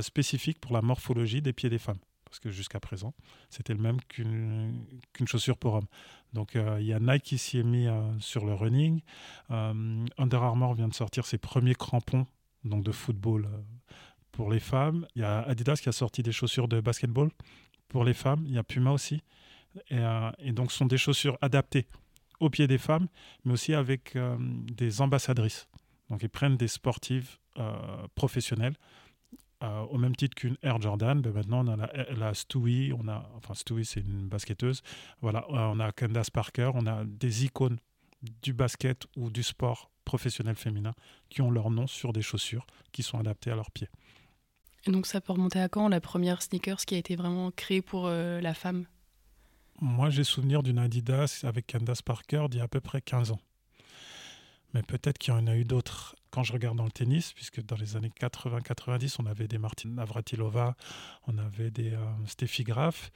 spécifiques 0.00 0.58
pour 0.60 0.72
la 0.72 0.80
morphologie 0.80 1.42
des 1.42 1.52
pieds 1.52 1.68
des 1.68 1.78
femmes 1.78 1.98
parce 2.28 2.40
que 2.40 2.50
jusqu'à 2.50 2.80
présent, 2.80 3.14
c'était 3.50 3.74
le 3.74 3.80
même 3.80 4.00
qu'une 4.02 4.86
chaussure 5.26 5.56
pour 5.56 5.74
homme. 5.74 5.86
Donc 6.32 6.56
euh, 6.56 6.78
il 6.80 6.86
y 6.86 6.92
a 6.92 7.00
Nike 7.00 7.22
qui 7.22 7.38
s'y 7.38 7.58
est 7.58 7.62
mis 7.62 7.86
euh, 7.86 8.00
sur 8.20 8.44
le 8.44 8.54
running. 8.54 9.00
Euh, 9.50 10.04
Under 10.18 10.42
Armour 10.42 10.74
vient 10.74 10.88
de 10.88 10.94
sortir 10.94 11.26
ses 11.26 11.38
premiers 11.38 11.74
crampons 11.74 12.26
donc 12.64 12.84
de 12.84 12.92
football 12.92 13.48
pour 14.32 14.50
les 14.50 14.60
femmes. 14.60 15.06
Il 15.14 15.22
y 15.22 15.24
a 15.24 15.40
Adidas 15.42 15.76
qui 15.76 15.88
a 15.88 15.92
sorti 15.92 16.22
des 16.22 16.32
chaussures 16.32 16.68
de 16.68 16.80
basketball 16.80 17.30
pour 17.88 18.04
les 18.04 18.14
femmes. 18.14 18.44
Il 18.46 18.52
y 18.52 18.58
a 18.58 18.64
Puma 18.64 18.90
aussi. 18.90 19.22
Et, 19.90 20.00
et 20.38 20.52
donc 20.52 20.72
ce 20.72 20.78
sont 20.78 20.86
des 20.86 20.98
chaussures 20.98 21.38
adaptées 21.40 21.86
aux 22.40 22.50
pieds 22.50 22.66
des 22.66 22.78
femmes, 22.78 23.06
mais 23.44 23.52
aussi 23.52 23.74
avec 23.74 24.18
des 24.40 25.00
ambassadrices. 25.00 25.68
Donc 26.10 26.22
ils 26.22 26.28
prennent 26.28 26.56
des 26.56 26.68
sportives 26.68 27.38
professionnelles 28.16 28.74
euh, 29.62 29.80
au 29.90 29.98
même 29.98 30.14
titre 30.14 30.34
qu'une 30.36 30.56
Air 30.62 30.80
Jordan, 30.80 31.20
ben 31.20 31.32
maintenant 31.32 31.66
on 31.66 31.72
a 31.72 31.76
la, 31.76 32.12
la 32.12 32.34
Stewie, 32.34 32.92
on 32.92 33.08
a, 33.08 33.28
enfin 33.36 33.54
Stewie 33.54 33.84
c'est 33.84 34.00
une 34.00 34.28
basketteuse, 34.28 34.82
voilà, 35.20 35.46
euh, 35.50 35.72
on 35.72 35.80
a 35.80 35.90
Candace 35.92 36.30
Parker, 36.30 36.70
on 36.74 36.86
a 36.86 37.04
des 37.04 37.44
icônes 37.44 37.78
du 38.42 38.52
basket 38.52 39.06
ou 39.16 39.30
du 39.30 39.42
sport 39.42 39.90
professionnel 40.04 40.56
féminin 40.56 40.94
qui 41.28 41.42
ont 41.42 41.50
leur 41.50 41.70
nom 41.70 41.86
sur 41.86 42.12
des 42.12 42.22
chaussures 42.22 42.66
qui 42.92 43.02
sont 43.02 43.18
adaptées 43.18 43.50
à 43.50 43.56
leurs 43.56 43.70
pieds. 43.70 43.88
Et 44.86 44.90
donc 44.90 45.06
ça 45.06 45.20
peut 45.20 45.32
remonter 45.32 45.60
à 45.60 45.68
quand 45.68 45.88
la 45.88 46.00
première 46.00 46.40
sneakers 46.40 46.84
qui 46.86 46.94
a 46.94 46.98
été 46.98 47.16
vraiment 47.16 47.50
créée 47.50 47.82
pour 47.82 48.06
euh, 48.06 48.40
la 48.40 48.54
femme? 48.54 48.86
Moi, 49.80 50.10
j'ai 50.10 50.24
souvenir 50.24 50.62
d'une 50.62 50.78
Adidas 50.78 51.42
avec 51.44 51.66
Candace 51.70 52.02
Parker 52.02 52.46
d'il 52.50 52.58
y 52.58 52.60
a 52.60 52.64
à 52.64 52.68
peu 52.68 52.80
près 52.80 53.00
15 53.00 53.30
ans. 53.30 53.40
Mais 54.74 54.82
peut-être 54.82 55.18
qu'il 55.18 55.32
y 55.32 55.36
en 55.36 55.46
a 55.46 55.56
eu 55.56 55.64
d'autres 55.64 56.16
quand 56.30 56.42
je 56.42 56.52
regarde 56.52 56.76
dans 56.76 56.84
le 56.84 56.90
tennis, 56.90 57.32
puisque 57.32 57.64
dans 57.64 57.76
les 57.76 57.96
années 57.96 58.12
80-90, 58.20 59.16
on 59.20 59.26
avait 59.26 59.48
des 59.48 59.58
Martina 59.58 59.94
Navratilova, 59.94 60.76
on 61.26 61.38
avait 61.38 61.70
des 61.70 61.92
euh, 61.92 62.04
Steffi 62.26 62.64
Graf. 62.64 63.10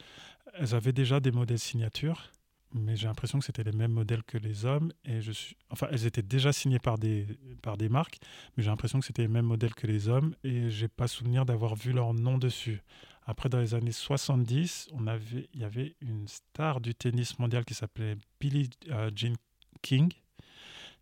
Elles 0.54 0.74
avaient 0.74 0.92
déjà 0.92 1.20
des 1.20 1.30
modèles 1.30 1.58
signatures, 1.58 2.30
mais 2.74 2.96
j'ai 2.96 3.06
l'impression 3.06 3.38
que 3.38 3.44
c'était 3.44 3.64
les 3.64 3.72
mêmes 3.72 3.92
modèles 3.92 4.22
que 4.22 4.38
les 4.38 4.64
hommes. 4.64 4.92
Et 5.04 5.20
je 5.20 5.32
suis... 5.32 5.56
Enfin, 5.70 5.88
elles 5.90 6.06
étaient 6.06 6.22
déjà 6.22 6.52
signées 6.52 6.78
par 6.78 6.98
des, 6.98 7.26
par 7.62 7.76
des 7.76 7.88
marques, 7.88 8.18
mais 8.56 8.62
j'ai 8.62 8.70
l'impression 8.70 9.00
que 9.00 9.06
c'était 9.06 9.22
les 9.22 9.28
mêmes 9.28 9.46
modèles 9.46 9.74
que 9.74 9.86
les 9.86 10.08
hommes, 10.08 10.34
et 10.44 10.70
j'ai 10.70 10.88
pas 10.88 11.08
souvenir 11.08 11.44
d'avoir 11.44 11.74
vu 11.74 11.92
leur 11.92 12.14
nom 12.14 12.38
dessus. 12.38 12.82
Après, 13.24 13.48
dans 13.48 13.60
les 13.60 13.74
années 13.74 13.92
70, 13.92 14.88
on 14.92 15.06
avait, 15.06 15.48
il 15.54 15.60
y 15.60 15.64
avait 15.64 15.94
une 16.00 16.26
star 16.26 16.80
du 16.80 16.94
tennis 16.94 17.38
mondial 17.38 17.64
qui 17.64 17.74
s'appelait 17.74 18.16
Billie 18.40 18.70
euh, 18.90 19.10
Jean 19.14 19.34
King, 19.80 20.12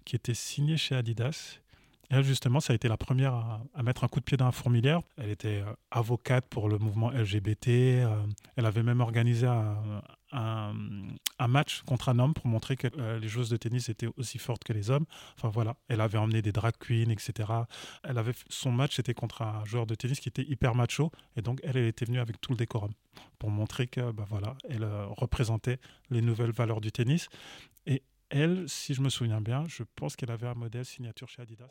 qui 0.04 0.16
était 0.16 0.34
signée 0.34 0.76
chez 0.76 0.94
Adidas 0.94 1.60
elle, 2.10 2.24
justement, 2.24 2.58
ça 2.58 2.72
a 2.72 2.76
été 2.76 2.88
la 2.88 2.96
première 2.96 3.34
à, 3.34 3.82
mettre 3.84 4.02
un 4.02 4.08
coup 4.08 4.18
de 4.18 4.24
pied 4.24 4.36
dans 4.36 4.46
la 4.46 4.50
fourmilière. 4.50 5.00
Elle 5.16 5.30
était 5.30 5.62
euh, 5.62 5.72
avocate 5.92 6.44
pour 6.48 6.68
le 6.68 6.76
mouvement 6.78 7.10
LGBT. 7.10 7.68
Euh, 7.68 8.26
elle 8.56 8.66
avait 8.66 8.82
même 8.82 9.00
organisé 9.00 9.46
un, 9.46 10.72
match 11.48 11.82
contre 11.82 12.08
un 12.08 12.18
homme 12.18 12.34
pour 12.34 12.48
montrer 12.48 12.76
que 12.76 12.88
euh, 12.98 13.20
les 13.20 13.28
joueuses 13.28 13.48
de 13.48 13.56
tennis 13.56 13.88
étaient 13.88 14.08
aussi 14.16 14.38
fortes 14.38 14.64
que 14.64 14.72
les 14.72 14.90
hommes. 14.90 15.06
Enfin 15.36 15.50
voilà, 15.50 15.76
elle 15.88 16.00
avait 16.00 16.18
emmené 16.18 16.42
des 16.42 16.50
drag 16.50 16.74
queens, 16.80 17.10
etc. 17.10 17.48
Elle 18.02 18.18
avait, 18.18 18.32
son 18.48 18.72
match 18.72 18.98
était 18.98 19.14
contre 19.14 19.42
un 19.42 19.64
joueur 19.64 19.86
de 19.86 19.94
tennis 19.94 20.18
qui 20.18 20.28
était 20.28 20.42
hyper 20.42 20.74
macho. 20.74 21.12
Et 21.36 21.42
donc, 21.42 21.60
elle, 21.62 21.76
elle 21.76 21.86
était 21.86 22.06
venue 22.06 22.18
avec 22.18 22.40
tout 22.40 22.50
le 22.50 22.56
décorum 22.56 22.90
pour 23.38 23.50
montrer 23.50 23.86
que, 23.86 24.10
bah 24.10 24.26
voilà, 24.28 24.56
elle 24.68 24.84
représentait 25.16 25.78
les 26.10 26.22
nouvelles 26.22 26.52
valeurs 26.52 26.80
du 26.80 26.90
tennis. 26.90 27.28
Et 27.86 28.02
elle, 28.30 28.68
si 28.68 28.94
je 28.94 29.00
me 29.00 29.10
souviens 29.10 29.40
bien, 29.40 29.64
je 29.68 29.84
pense 29.94 30.16
qu'elle 30.16 30.32
avait 30.32 30.48
un 30.48 30.54
modèle 30.54 30.84
signature 30.84 31.28
chez 31.28 31.42
Adidas. 31.42 31.68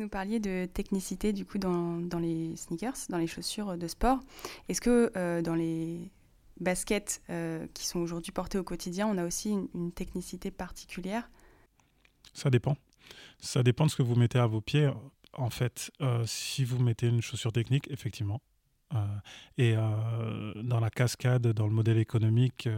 Nous 0.00 0.08
parliez 0.08 0.40
de 0.40 0.66
technicité 0.66 1.32
du 1.32 1.44
coup 1.44 1.58
dans, 1.58 2.00
les 2.18 2.56
sneakers, 2.56 2.96
dans 3.08 3.18
les 3.18 3.26
chaussures 3.26 3.76
de 3.76 3.86
sport. 3.86 4.20
Est-ce 4.68 4.80
que 4.80 5.12
euh, 5.16 5.42
dans 5.42 5.54
les 5.54 6.10
baskets 6.58 7.22
euh, 7.30 7.66
qui 7.74 7.86
sont 7.86 8.00
aujourd'hui 8.00 8.32
portées 8.32 8.58
au 8.58 8.64
quotidien, 8.64 9.06
on 9.06 9.18
a 9.18 9.24
aussi 9.24 9.50
une, 9.74 9.92
technicité 9.92 10.50
particulière? 10.50 11.30
Ça 12.32 12.50
dépend. 12.50 12.76
Ça 13.38 13.62
dépend 13.62 13.86
de 13.86 13.90
ce 13.90 13.96
que 13.96 14.02
vous 14.02 14.16
mettez 14.16 14.38
à 14.38 14.46
vos 14.46 14.60
pieds. 14.60 14.90
En 15.34 15.50
fait, 15.50 15.90
euh, 16.00 16.24
si 16.26 16.64
vous 16.64 16.78
mettez 16.78 17.06
une 17.06 17.22
chaussure 17.22 17.52
technique, 17.52 17.90
effectivement. 17.90 18.40
et 19.56 19.74
dans 19.76 20.80
la 20.80 20.90
cascade, 20.90 21.46
dans 21.46 21.68
le 21.68 21.72
modèle 21.72 21.98
économique 21.98 22.68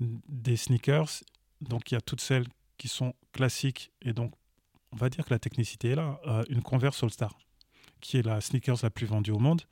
des 0.00 0.56
sneakers, 0.56 1.22
donc 1.60 1.90
il 1.90 1.94
y 1.94 1.98
a 1.98 2.00
toutes 2.00 2.22
celles 2.22 2.46
qui 2.78 2.88
sont 2.88 3.12
classiques 3.32 3.92
et 4.00 4.14
donc 4.14 4.32
on 4.94 4.96
va 4.96 5.10
dire 5.10 5.24
que 5.24 5.30
la 5.30 5.40
technicité 5.40 5.90
est 5.90 5.96
là. 5.96 6.20
Euh, 6.26 6.44
une 6.48 6.62
Converse 6.62 7.02
All-Star, 7.02 7.36
qui 8.00 8.16
est 8.16 8.22
la 8.22 8.40
sneakers 8.40 8.78
la 8.82 8.90
plus 8.90 9.06
vendue 9.06 9.32
au 9.32 9.40
monde, 9.40 9.62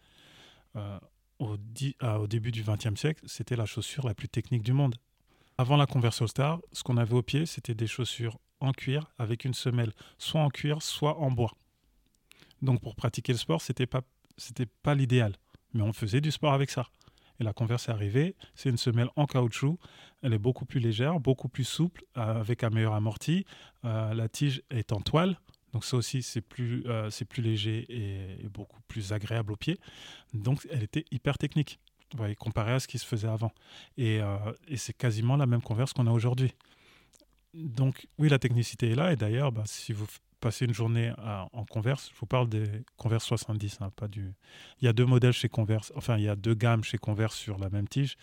euh, 0.77 0.99
au, 1.39 1.55
euh, 1.55 2.17
au, 2.17 2.27
début 2.27 2.51
du 2.51 2.65
XXe 2.65 2.99
siècle, 2.99 3.23
c'était 3.27 3.57
la 3.57 3.65
chaussure 3.65 4.05
la 4.07 4.15
plus 4.15 4.29
technique 4.29 4.63
du 4.63 4.73
monde. 4.73 4.97
Avant 5.59 5.77
la 5.77 5.87
Converse 5.87 6.21
All-Star, 6.21 6.61
ce 6.73 6.83
qu'on 6.83 6.97
avait 6.97 7.15
au 7.15 7.23
pied, 7.23 7.47
c'était 7.47 7.75
des 7.75 7.87
chaussures 7.87 8.39
en 8.59 8.73
cuir 8.73 9.13
avec 9.19 9.45
une 9.45 9.55
semelle 9.55 9.93
soit 10.19 10.41
en 10.41 10.49
cuir, 10.49 10.83
soit 10.83 11.19
en 11.19 11.31
bois. 11.31 11.53
Donc 12.61 12.81
pour 12.81 12.97
pratiquer 12.97 13.33
le 13.33 13.39
sport, 13.39 13.61
c'était 13.61 13.87
pas 13.87 14.03
c'était 14.37 14.67
pas 14.67 14.95
l'idéal, 14.95 15.37
mais 15.75 15.83
on 15.83 15.93
faisait 15.93 16.21
du 16.21 16.31
sport 16.31 16.53
avec 16.53 16.71
ça. 16.71 16.87
Et 17.41 17.45
la 17.45 17.53
Converse 17.53 17.89
est 17.89 17.93
arrivée, 17.93 18.35
c'est 18.55 18.69
une 18.69 18.77
semelle 18.77 19.09
en 19.17 19.27
caoutchouc, 19.27 19.79
elle 20.23 20.33
est 20.33 20.39
beaucoup 20.39 20.65
plus 20.65 20.81
légère, 20.81 21.19
beaucoup 21.21 21.49
plus 21.49 21.65
souple, 21.65 22.05
euh, 22.17 22.41
avec 22.41 22.63
un 22.65 22.71
meilleur 22.71 22.95
amorti. 22.95 23.45
Euh, 23.85 24.15
la 24.15 24.29
tige 24.29 24.63
est 24.71 24.93
en 24.93 25.01
toile, 25.01 25.39
donc 25.73 25.85
ça 25.85 25.97
aussi 25.97 26.23
c'est 26.23 26.41
plus, 26.41 26.85
euh, 26.87 27.11
plus 27.29 27.43
léger 27.43 27.87
et, 27.89 28.49
beaucoup 28.49 28.81
plus 28.89 29.13
agréable 29.13 29.53
au 29.53 29.57
pied. 29.57 29.79
Donc 30.35 30.67
elle 30.71 30.83
était 30.83 31.05
hyper 31.11 31.39
technique, 31.39 31.81
vous 32.13 32.19
voyez, 32.19 32.37
comparé 32.37 32.73
à 32.73 32.81
ce 32.81 32.87
qui 32.87 32.99
se 32.99 33.07
faisait 33.07 33.29
avant. 33.29 33.53
Et, 33.97 34.21
et 34.69 34.77
c'est 34.77 34.93
quasiment 34.93 35.37
la 35.37 35.47
même 35.47 35.63
Converse 35.63 35.93
qu'on 35.93 36.07
a 36.07 36.13
aujourd'hui. 36.13 36.53
Donc 37.55 38.07
oui, 38.19 38.29
la 38.29 38.39
technicité 38.39 38.91
est 38.91 38.95
là, 38.95 39.13
et 39.13 39.17
d'ailleurs, 39.17 39.53
bah, 39.53 39.65
si 39.67 39.93
vous 39.93 40.07
passer 40.43 40.65
une 40.65 40.75
journée 40.75 41.13
en 41.53 41.65
Converse, 41.65 42.11
je 42.13 42.19
vous 42.19 42.27
parle 42.27 42.49
des 42.49 42.67
Converse 42.97 43.25
70, 43.25 43.79
hein, 43.81 43.91
pas 43.95 44.09
du. 44.09 44.35
Il 44.81 44.85
y 44.85 44.89
a 44.89 44.93
deux 44.93 45.07
modèles 45.07 45.33
chez 45.33 45.49
Converse, 45.49 45.93
enfin 45.97 46.19
il 46.19 46.25
y 46.25 46.29
a 46.29 46.35
deux 46.35 46.55
gammes 46.55 46.83
chez 46.83 46.99
Converse 46.99 47.37
sur 47.37 47.59
la 47.59 47.71
même 47.71 47.87
tige. 47.89 48.17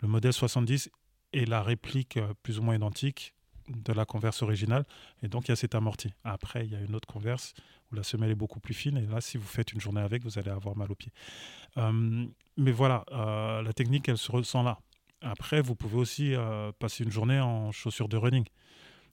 Le 0.00 0.08
modèle 0.08 0.32
70 0.32 0.90
est 1.34 1.44
la 1.44 1.62
réplique 1.62 2.16
euh, 2.16 2.32
plus 2.42 2.58
ou 2.58 2.62
moins 2.62 2.74
identique 2.74 3.34
de 3.68 3.92
la 3.92 4.06
Converse 4.06 4.42
originale, 4.42 4.86
et 5.22 5.28
donc 5.28 5.48
il 5.48 5.50
y 5.50 5.52
a 5.52 5.56
cet 5.56 5.74
amorti. 5.74 6.12
Après, 6.24 6.64
il 6.64 6.72
y 6.72 6.76
a 6.76 6.80
une 6.80 6.94
autre 6.94 7.06
Converse 7.06 7.52
où 7.92 7.94
la 7.94 8.02
semelle 8.02 8.30
est 8.30 8.36
beaucoup 8.36 8.60
plus 8.60 8.74
fine, 8.74 8.96
et 8.96 9.06
là, 9.06 9.20
si 9.20 9.36
vous 9.36 9.46
faites 9.46 9.72
une 9.72 9.80
journée 9.80 10.00
avec, 10.00 10.22
vous 10.22 10.38
allez 10.38 10.50
avoir 10.50 10.76
mal 10.76 10.90
aux 10.90 10.94
pieds. 10.94 11.12
Euh, 11.76 12.26
mais 12.56 12.72
voilà, 12.72 13.04
euh, 13.12 13.62
la 13.62 13.72
technique, 13.74 14.08
elle 14.08 14.18
se 14.18 14.32
ressent 14.32 14.62
là. 14.62 14.78
Après, 15.20 15.60
vous 15.60 15.74
pouvez 15.74 15.96
aussi 15.96 16.34
passer 16.78 17.02
une 17.02 17.10
journée 17.10 17.40
en 17.40 17.72
chaussures 17.72 18.08
de 18.08 18.16
running. 18.16 18.44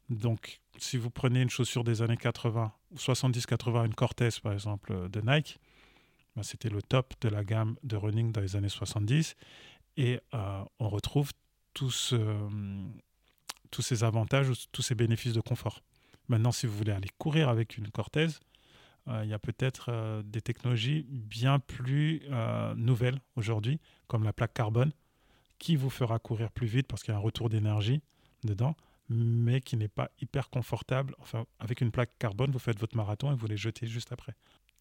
Donc, 0.10 0.60
si 0.78 0.98
vous 0.98 1.10
prenez 1.10 1.42
une 1.42 1.50
chaussure 1.50 1.84
des 1.84 2.02
années 2.02 2.18
80 2.18 2.72
ou 2.92 2.96
70-80, 2.96 3.86
une 3.86 3.94
Cortez 3.94 4.30
par 4.42 4.54
exemple 4.54 4.92
euh, 4.94 5.10
de 5.10 5.22
Nike, 5.22 5.60
ben, 6.36 6.44
c'était 6.44 6.70
le 6.70 6.82
top 6.82 7.14
de 7.22 7.30
la 7.30 7.44
gamme 7.44 7.76
de 7.84 7.96
running 7.96 8.32
dans 8.32 8.42
les 8.42 8.56
années 8.56 8.70
70. 8.70 9.36
Et 9.98 10.20
euh, 10.34 10.64
on 10.80 10.90
retrouve 10.90 11.32
tous, 11.76 12.16
tous 13.72 13.82
ces 13.82 14.04
avantages, 14.04 14.52
tous 14.72 14.82
ces 14.82 14.96
bénéfices 14.96 15.34
de 15.34 15.42
confort. 15.42 15.82
Maintenant, 16.28 16.52
si 16.52 16.66
vous 16.66 16.76
voulez 16.76 16.92
aller 16.92 17.10
courir 17.18 17.50
avec 17.50 17.78
une 17.78 17.90
Cortez, 17.90 18.28
euh, 19.08 19.22
il 19.24 19.30
y 19.30 19.34
a 19.34 19.40
peut-être 19.40 20.22
des 20.24 20.42
technologies 20.42 21.06
bien 21.10 21.60
plus 21.60 22.24
nouvelles 22.76 23.20
aujourd'hui, 23.36 23.80
comme 24.08 24.24
la 24.24 24.34
plaque 24.34 24.54
carbone, 24.54 24.92
qui 25.60 25.76
vous 25.76 25.92
fera 25.92 26.18
courir 26.18 26.52
plus 26.52 26.68
vite 26.68 26.88
parce 26.88 27.04
qu'il 27.04 27.12
y 27.12 27.16
a 27.16 27.18
un 27.18 27.22
retour 27.22 27.50
d'énergie 27.50 28.02
dedans 28.44 28.76
mais 29.10 29.62
qui 29.62 29.78
n'est 29.78 29.88
pas 29.88 30.10
hyper 30.20 30.50
confortable. 30.50 31.16
Enfin, 31.20 31.46
avec 31.60 31.82
une 31.82 31.92
plaque 31.92 32.18
carbone, 32.20 32.52
vous 32.52 32.60
faites 32.60 32.80
votre 32.80 32.96
marathon 32.96 33.32
et 33.32 33.36
vous 33.36 33.48
les 33.48 33.58
jetez 33.58 33.88
juste 33.88 34.12
après. 34.12 34.34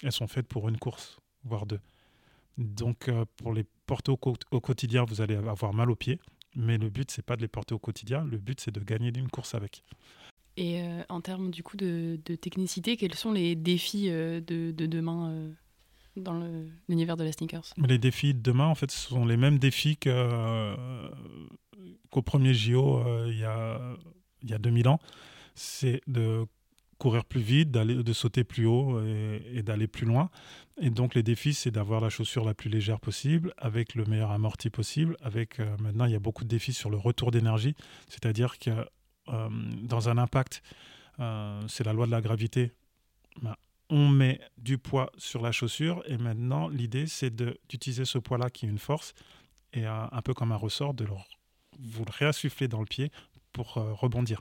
Elles 0.03 0.13
sont 0.13 0.29
faites 0.29 0.47
pour 0.47 0.69
une 0.69 0.79
course, 0.79 1.19
voire 1.45 1.67
deux. 1.67 1.81
Donc, 2.59 3.09
euh, 3.09 3.25
pour 3.37 3.53
les 3.53 3.65
porter 3.87 4.13
au, 4.13 4.17
quotidien, 4.61 5.05
vous 5.05 5.21
allez 5.21 5.37
avoir 5.37 5.73
mal 5.73 5.91
aux 5.91 5.97
pieds, 5.97 6.21
mais 6.55 6.79
le 6.79 6.91
but, 6.91 7.11
c'est 7.11 7.25
pas 7.25 7.37
de 7.37 7.43
les 7.43 7.49
porter 7.49 7.75
au 7.75 7.79
quotidien, 7.79 8.25
le 8.25 8.39
but, 8.39 8.61
c'est 8.61 8.73
de 8.73 8.81
gagner 8.81 9.13
une 9.17 9.29
course 9.29 9.55
avec. 9.55 9.83
Et 10.57 10.83
euh, 10.83 11.03
en 11.09 11.23
termes 11.23 11.51
du 11.51 11.63
coup 11.63 11.79
de, 11.79 12.19
technicité, 12.41 12.97
quels 12.99 13.15
sont 13.15 13.33
les 13.33 13.57
défis 13.57 14.11
euh, 14.11 14.41
de, 14.41 14.71
de, 14.71 14.87
demain 14.87 15.51
dans 16.16 16.38
l'univers 16.88 17.16
de 17.16 17.25
la 17.25 17.33
sneakers 17.33 17.75
Les 17.77 17.98
défis 17.98 18.35
de 18.35 18.40
demain, 18.40 18.66
en 18.66 18.75
fait, 18.75 18.90
ce 18.90 19.09
sont 19.09 19.25
les 19.25 19.37
mêmes 19.37 19.59
défis 19.59 19.96
qu'au 19.96 20.77
premier 22.22 22.55
JO 22.55 23.03
il 23.27 23.38
y 23.38 23.44
a 23.44 23.96
y 24.44 24.55
a 24.55 24.59
2000 24.59 24.88
ans, 24.88 24.98
c'est 25.55 26.01
de 26.07 26.46
courir 27.03 27.25
plus 27.25 27.40
vite, 27.40 27.72
de 27.72 28.12
sauter 28.12 28.44
plus 28.44 28.64
haut 28.64 29.03
et, 29.05 29.62
d'aller 29.64 29.88
plus 29.88 30.07
loin. 30.07 30.31
Et 30.81 30.88
donc 30.88 31.16
les 31.16 31.25
défis, 31.25 31.53
c'est 31.53 31.72
d'avoir 31.72 32.01
la 32.01 32.11
chaussure 32.11 32.44
la 32.44 32.55
plus 32.55 32.70
légère 32.70 33.01
possible, 33.01 33.53
avec 33.59 33.96
le 33.96 34.05
meilleur 34.05 34.31
amorti 34.31 34.70
possible. 34.70 35.16
Avec 35.20 35.59
euh, 35.59 35.77
maintenant, 35.79 36.05
il 36.05 36.12
y 36.12 36.14
a 36.14 36.20
beaucoup 36.20 36.44
de 36.44 36.48
défis 36.48 36.72
sur 36.72 36.90
le 36.90 36.96
retour 36.96 37.33
d'énergie, 37.33 37.75
c'est-à-dire 38.09 38.57
que 38.59 38.70
euh, 39.29 39.48
dans 39.83 40.09
un 40.09 40.16
impact, 40.16 40.62
euh, 41.18 41.61
c'est 41.66 41.85
la 41.85 41.92
loi 41.92 42.07
de 42.07 42.12
la 42.12 42.20
gravité. 42.20 42.70
Ben, 43.42 43.57
on 43.92 44.09
met 44.09 44.40
du 44.57 44.78
poids 44.78 45.12
sur 45.18 45.42
la 45.42 45.52
chaussure 45.52 46.02
et 46.07 46.16
maintenant 46.16 46.68
l'idée 46.68 47.07
c'est 47.07 47.35
d'utiliser 47.68 48.07
ce 48.07 48.18
poids-là 48.18 48.48
qui 48.48 48.64
est 48.64 48.68
une 48.70 48.78
force 48.78 49.12
et 49.74 49.85
un 49.87 50.22
peu 50.24 50.35
comme 50.35 50.50
un 50.50 50.57
ressort 50.57 50.94
de 50.94 51.05
vous 51.05 52.05
le 52.05 52.11
réinsuffler 52.11 52.68
dans 52.68 52.81
le 52.81 52.87
pied 52.87 53.11
pour 53.52 53.76
euh, 53.76 53.92
rebondir. 53.92 54.40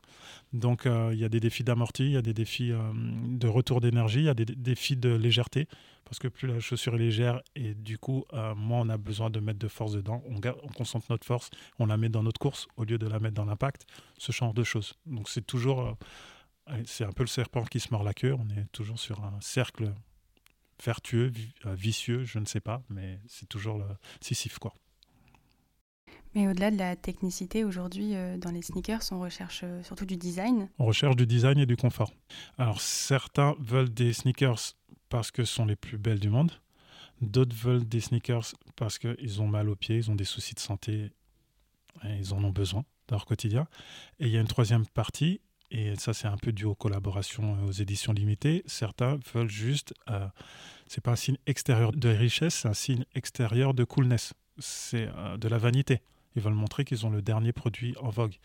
Donc 0.53 0.85
euh, 0.85 1.09
il 1.13 1.19
y 1.19 1.25
a 1.25 1.29
des 1.29 1.39
défis 1.39 1.63
d'amorti, 1.63 2.05
il 2.05 2.11
y 2.11 2.17
a 2.17 2.21
des 2.21 2.33
défis 2.33 2.71
euh, 2.71 2.79
de 2.93 3.47
retour 3.47 3.81
d'énergie, 3.81 4.19
il 4.19 4.25
y 4.25 4.29
a 4.29 4.33
des 4.33 4.45
défis 4.45 4.95
de 4.95 5.09
légèreté, 5.09 5.67
parce 6.05 6.17
que 6.17 6.29
plus 6.29 6.47
la 6.47 6.59
chaussure 6.59 6.95
est 6.95 6.99
légère 6.99 7.41
et 7.55 7.73
du 7.73 7.97
coup 7.97 8.25
moins 8.55 8.81
on 8.81 8.89
a 8.89 8.97
besoin 8.97 9.29
de 9.29 9.39
mettre 9.39 9.59
de 9.59 9.67
force 9.67 9.93
dedans, 9.93 10.23
on, 10.27 10.37
on, 10.63 10.67
concentre 10.69 11.07
notre 11.09 11.25
force, 11.25 11.49
on 11.77 11.87
la 11.87 11.97
met 11.97 12.09
dans 12.09 12.23
notre 12.23 12.39
course 12.39 12.67
au 12.77 12.85
lieu 12.85 12.97
de 12.97 13.07
la 13.07 13.19
mettre 13.19 13.35
dans 13.35 13.45
l'impact, 13.45 13.85
ce 14.17 14.31
genre 14.31 14.53
de 14.53 14.63
choses. 14.63 14.95
Donc 15.05 15.29
c'est 15.29 15.45
toujours, 15.45 15.97
c'est 16.85 17.05
un 17.05 17.11
peu 17.11 17.23
le 17.23 17.27
serpent 17.27 17.63
qui 17.63 17.79
se 17.79 17.89
mord 17.91 18.03
la 18.03 18.13
queue, 18.13 18.33
on 18.33 18.49
est 18.49 18.65
toujours 18.71 18.99
sur 18.99 19.23
un 19.23 19.39
cercle 19.41 19.93
vertueux, 20.83 21.31
vicieux, 21.65 22.23
je 22.23 22.39
ne 22.39 22.45
sais 22.45 22.59
pas, 22.59 22.81
mais 22.89 23.19
c'est 23.27 23.47
toujours 23.47 23.77
le 23.77 23.85
Sisyphe 24.19 24.59
quoi. 24.59 24.73
Mais 26.33 26.47
au-delà 26.47 26.71
de 26.71 26.77
la 26.77 26.95
technicité, 26.95 27.65
aujourd'hui, 27.65 28.15
euh, 28.15 28.37
dans 28.37 28.51
les 28.51 28.61
sneakers, 28.61 29.01
on 29.11 29.19
recherche 29.19 29.61
euh, 29.63 29.83
surtout 29.83 30.05
du 30.05 30.15
design. 30.15 30.69
On 30.79 30.85
recherche 30.85 31.17
du 31.17 31.27
design 31.27 31.59
et 31.59 31.65
du 31.65 31.75
confort. 31.75 32.13
Alors, 32.57 32.79
certains 32.79 33.55
veulent 33.59 33.93
des 33.93 34.13
sneakers 34.13 34.75
parce 35.09 35.29
que 35.29 35.43
ce 35.43 35.53
sont 35.53 35.65
les 35.65 35.75
plus 35.75 35.97
belles 35.97 36.21
du 36.21 36.29
monde. 36.29 36.53
D'autres 37.19 37.55
veulent 37.55 37.87
des 37.87 37.99
sneakers 37.99 38.53
parce 38.77 38.97
qu'ils 38.97 39.41
ont 39.41 39.47
mal 39.47 39.67
aux 39.69 39.75
pieds, 39.75 39.97
ils 39.97 40.09
ont 40.09 40.15
des 40.15 40.23
soucis 40.23 40.55
de 40.55 40.59
santé 40.59 41.11
et 42.03 42.15
ils 42.17 42.33
en 42.33 42.43
ont 42.43 42.51
besoin 42.51 42.85
dans 43.07 43.17
leur 43.17 43.25
quotidien. 43.25 43.67
Et 44.19 44.27
il 44.27 44.31
y 44.31 44.37
a 44.37 44.41
une 44.41 44.47
troisième 44.47 44.87
partie, 44.87 45.41
et 45.71 45.95
ça 45.95 46.13
c'est 46.13 46.27
un 46.27 46.37
peu 46.37 46.51
dû 46.51 46.65
aux 46.65 46.75
collaborations 46.75 47.63
aux 47.63 47.71
éditions 47.71 48.13
limitées. 48.13 48.61
Certains 48.65 49.19
veulent 49.33 49.49
juste, 49.49 49.93
euh, 50.09 50.27
c'est 50.87 51.01
pas 51.01 51.11
un 51.11 51.15
signe 51.15 51.37
extérieur 51.47 51.93
de 51.93 52.09
richesse, 52.09 52.55
c'est 52.55 52.67
un 52.67 52.73
signe 52.73 53.05
extérieur 53.15 53.73
de 53.73 53.83
coolness. 53.83 54.33
C'est 54.59 55.07
euh, 55.15 55.37
de 55.37 55.47
la 55.47 55.57
vanité. 55.57 56.01
Ils 56.35 56.41
veulent 56.41 56.53
montrer 56.53 56.85
qu'ils 56.85 57.05
ont 57.05 57.09
le 57.09 57.21
dernier 57.21 57.53
produit 57.53 57.95
en 58.01 58.09
vogue. 58.09 58.35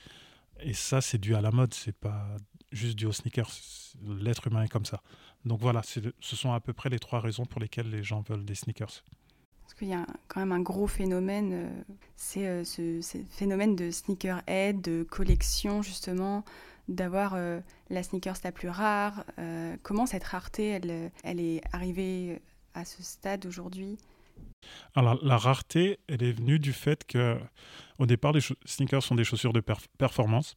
Et 0.60 0.72
ça, 0.72 1.00
c'est 1.00 1.18
dû 1.18 1.34
à 1.34 1.40
la 1.40 1.50
mode, 1.50 1.74
c'est 1.74 1.96
pas 1.96 2.36
juste 2.72 2.96
dû 2.96 3.06
aux 3.06 3.12
sneakers. 3.12 3.50
L'être 4.18 4.46
humain 4.46 4.62
est 4.62 4.68
comme 4.68 4.86
ça. 4.86 5.02
Donc 5.44 5.60
voilà, 5.60 5.82
ce 5.82 6.36
sont 6.36 6.52
à 6.52 6.60
peu 6.60 6.72
près 6.72 6.88
les 6.88 6.98
trois 6.98 7.20
raisons 7.20 7.44
pour 7.44 7.60
lesquelles 7.60 7.90
les 7.90 8.02
gens 8.02 8.22
veulent 8.22 8.44
des 8.44 8.54
sneakers. 8.54 9.02
Qu'il 9.78 9.88
y 9.88 9.94
a 9.94 10.06
quand 10.28 10.40
même 10.40 10.52
un 10.52 10.60
gros 10.60 10.86
phénomène, 10.86 11.50
euh, 11.52 11.94
c'est 12.16 12.46
euh, 12.46 12.64
ce, 12.64 13.18
phénomène 13.30 13.76
de 13.76 13.90
sneakerhead, 13.90 14.80
de 14.80 15.02
collection 15.02 15.82
justement, 15.82 16.44
d'avoir 16.88 17.34
euh, 17.34 17.60
la 17.90 18.02
sneakers 18.02 18.38
la 18.44 18.52
plus 18.52 18.70
rare. 18.70 19.24
comment 19.82 20.06
cette 20.06 20.24
rareté, 20.24 20.68
elle, 20.68 21.10
elle 21.24 21.40
est 21.40 21.60
arrivée 21.72 22.40
à 22.74 22.84
ce 22.84 23.02
stade 23.02 23.44
aujourd'hui? 23.46 23.98
Alors, 24.94 25.18
la 25.22 25.36
rareté, 25.36 25.98
elle 26.08 26.22
est 26.22 26.32
venue 26.32 26.58
du 26.58 26.72
fait 26.72 27.04
que, 27.04 27.38
au 27.98 28.06
départ, 28.06 28.32
les 28.32 28.40
sneakers 28.64 29.02
sont 29.02 29.14
des 29.14 29.24
chaussures 29.24 29.52
de 29.52 29.62
performance. 29.98 30.56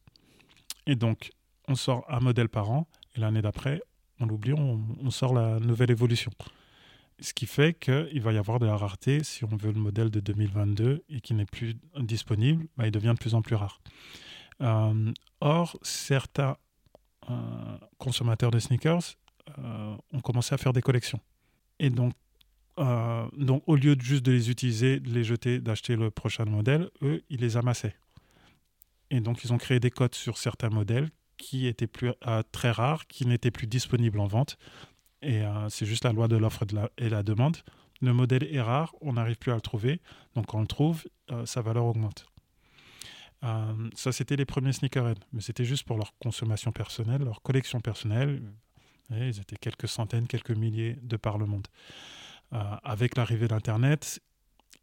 Et 0.86 0.96
donc, 0.96 1.30
on 1.68 1.74
sort 1.74 2.04
un 2.08 2.20
modèle 2.20 2.48
par 2.48 2.70
an. 2.70 2.88
Et 3.16 3.20
l'année 3.20 3.42
d'après, 3.42 3.82
on 4.18 4.26
l'oublie, 4.26 4.52
on, 4.52 5.10
sort 5.10 5.34
la 5.34 5.58
nouvelle 5.60 5.90
évolution. 5.90 6.30
Ce 7.20 7.34
qui 7.34 7.46
fait 7.46 7.74
qu'il 7.78 8.22
va 8.22 8.32
y 8.32 8.38
avoir 8.38 8.58
de 8.58 8.66
la 8.66 8.76
rareté 8.76 9.22
si 9.22 9.44
on 9.44 9.56
veut 9.56 9.72
le 9.72 9.80
modèle 9.80 10.10
de 10.10 10.20
2022 10.20 11.04
et 11.08 11.20
qui 11.20 11.34
n'est 11.34 11.46
plus 11.46 11.74
disponible, 11.98 12.66
bah, 12.76 12.86
il 12.86 12.90
devient 12.90 13.12
de 13.14 13.20
plus 13.20 13.34
en 13.34 13.42
plus 13.42 13.56
rare. 13.56 13.80
Euh, 14.62 15.12
or, 15.40 15.78
certains 15.82 16.56
euh, 17.28 17.34
consommateurs 17.98 18.50
de 18.50 18.58
sneakers 18.58 19.16
euh, 19.58 19.96
ont 20.12 20.20
commencé 20.20 20.54
à 20.54 20.58
faire 20.58 20.72
des 20.72 20.82
collections. 20.82 21.20
Et 21.78 21.90
donc, 21.90 22.12
donc, 23.36 23.62
au 23.66 23.76
lieu 23.76 23.94
de 23.94 24.00
juste 24.00 24.24
de 24.24 24.32
les 24.32 24.48
utiliser, 24.48 25.00
de 25.00 25.10
les 25.10 25.22
jeter, 25.22 25.58
d'acheter 25.58 25.96
le 25.96 26.10
prochain 26.10 26.46
modèle, 26.46 26.88
eux, 27.02 27.22
ils 27.28 27.38
les 27.38 27.58
amassaient. 27.58 27.94
Et 29.10 29.20
donc, 29.20 29.44
ils 29.44 29.52
ont 29.52 29.58
créé 29.58 29.78
des 29.80 29.90
codes 29.90 30.14
sur 30.14 30.38
certains 30.38 30.70
modèles 30.70 31.10
qui 31.36 31.66
étaient 31.66 31.86
plus, 31.86 32.12
très 32.52 32.70
rares, 32.70 33.06
qui 33.06 33.26
n'étaient 33.26 33.50
plus 33.50 33.66
disponibles 33.66 34.18
en 34.18 34.26
vente. 34.26 34.56
Et 35.22 35.42
euh, 35.42 35.68
c'est 35.68 35.86
juste 35.86 36.04
la 36.04 36.12
loi 36.12 36.28
de 36.28 36.36
l'offre 36.36 36.64
et 36.98 37.08
la 37.08 37.22
demande. 37.22 37.58
Le 38.00 38.12
modèle 38.12 38.44
est 38.44 38.60
rare, 38.60 38.94
on 39.00 39.14
n'arrive 39.14 39.36
plus 39.36 39.52
à 39.52 39.54
le 39.54 39.60
trouver. 39.60 40.00
Donc, 40.34 40.46
quand 40.46 40.58
on 40.58 40.62
le 40.62 40.66
trouve, 40.66 41.04
sa 41.44 41.60
valeur 41.60 41.84
augmente. 41.84 42.24
ça, 43.94 44.10
c'était 44.10 44.36
les 44.36 44.46
premiers 44.46 44.72
sneakerheads. 44.72 45.20
Mais 45.34 45.42
c'était 45.42 45.66
juste 45.66 45.84
pour 45.84 45.98
leur 45.98 46.16
consommation 46.18 46.72
personnelle, 46.72 47.22
leur 47.22 47.42
collection 47.42 47.80
personnelle. 47.80 48.42
Ils 49.10 49.38
étaient 49.38 49.56
quelques 49.56 49.88
centaines, 49.88 50.26
quelques 50.26 50.52
milliers 50.52 50.96
de 51.02 51.18
par 51.18 51.36
le 51.36 51.44
monde. 51.44 51.66
Euh, 52.52 52.76
avec 52.82 53.16
l'arrivée 53.16 53.46
d'Internet 53.46 54.20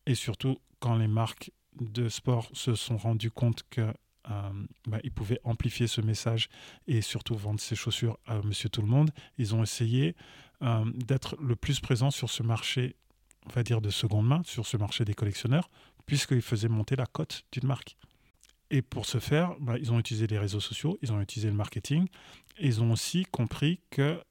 et 0.05 0.15
surtout 0.15 0.57
quand 0.79 0.95
les 0.95 1.09
marques 1.09 1.51
de 1.81 2.07
sport 2.07 2.49
se 2.53 2.75
sont 2.75 2.95
rendues 2.95 3.29
compte 3.29 3.63
que 3.69 3.93
euh, 4.29 4.49
bah, 4.87 4.99
ils 5.03 5.11
pouvaient 5.11 5.39
amplifier 5.43 5.87
ce 5.87 6.01
message 6.01 6.49
et 6.87 7.01
surtout 7.01 7.35
vendre 7.35 7.59
ces 7.59 7.75
chaussures 7.75 8.17
à 8.25 8.41
Monsieur 8.41 8.69
Tout 8.69 8.81
le 8.81 8.87
Monde. 8.87 9.11
Ils 9.37 9.55
ont 9.55 9.63
essayé 9.63 10.15
euh, 10.61 10.85
d'être 10.93 11.35
le 11.41 11.55
plus 11.55 11.79
présent 11.79 12.11
sur 12.11 12.29
ce 12.29 12.43
marché, 12.43 12.95
on 13.45 13.51
va 13.51 13.63
dire 13.63 13.81
de 13.81 13.89
seconde 13.89 14.27
main, 14.27 14.41
sur 14.43 14.65
ce 14.65 14.77
marché 14.77 15.05
des 15.05 15.13
collectionneurs, 15.13 15.69
puisqu'ils 16.05 16.41
faisaient 16.41 16.67
monter 16.67 16.95
la 16.95 17.05
cote 17.05 17.43
d'une 17.51 17.67
marque. 17.67 17.97
Et 18.69 18.81
pour 18.81 19.05
ce 19.05 19.19
faire, 19.19 19.55
bah, 19.59 19.77
ils 19.77 19.91
ont 19.91 19.99
utilisé 19.99 20.27
les 20.27 20.37
réseaux 20.37 20.59
sociaux, 20.59 20.97
ils 21.01 21.13
ont 21.13 21.21
utilisé 21.21 21.49
le 21.49 21.55
marketing, 21.55 22.07
et 22.57 22.67
ils 22.67 22.81
ont 22.81 22.91
aussi 22.91 23.25
compris 23.31 23.79
que 23.91 24.21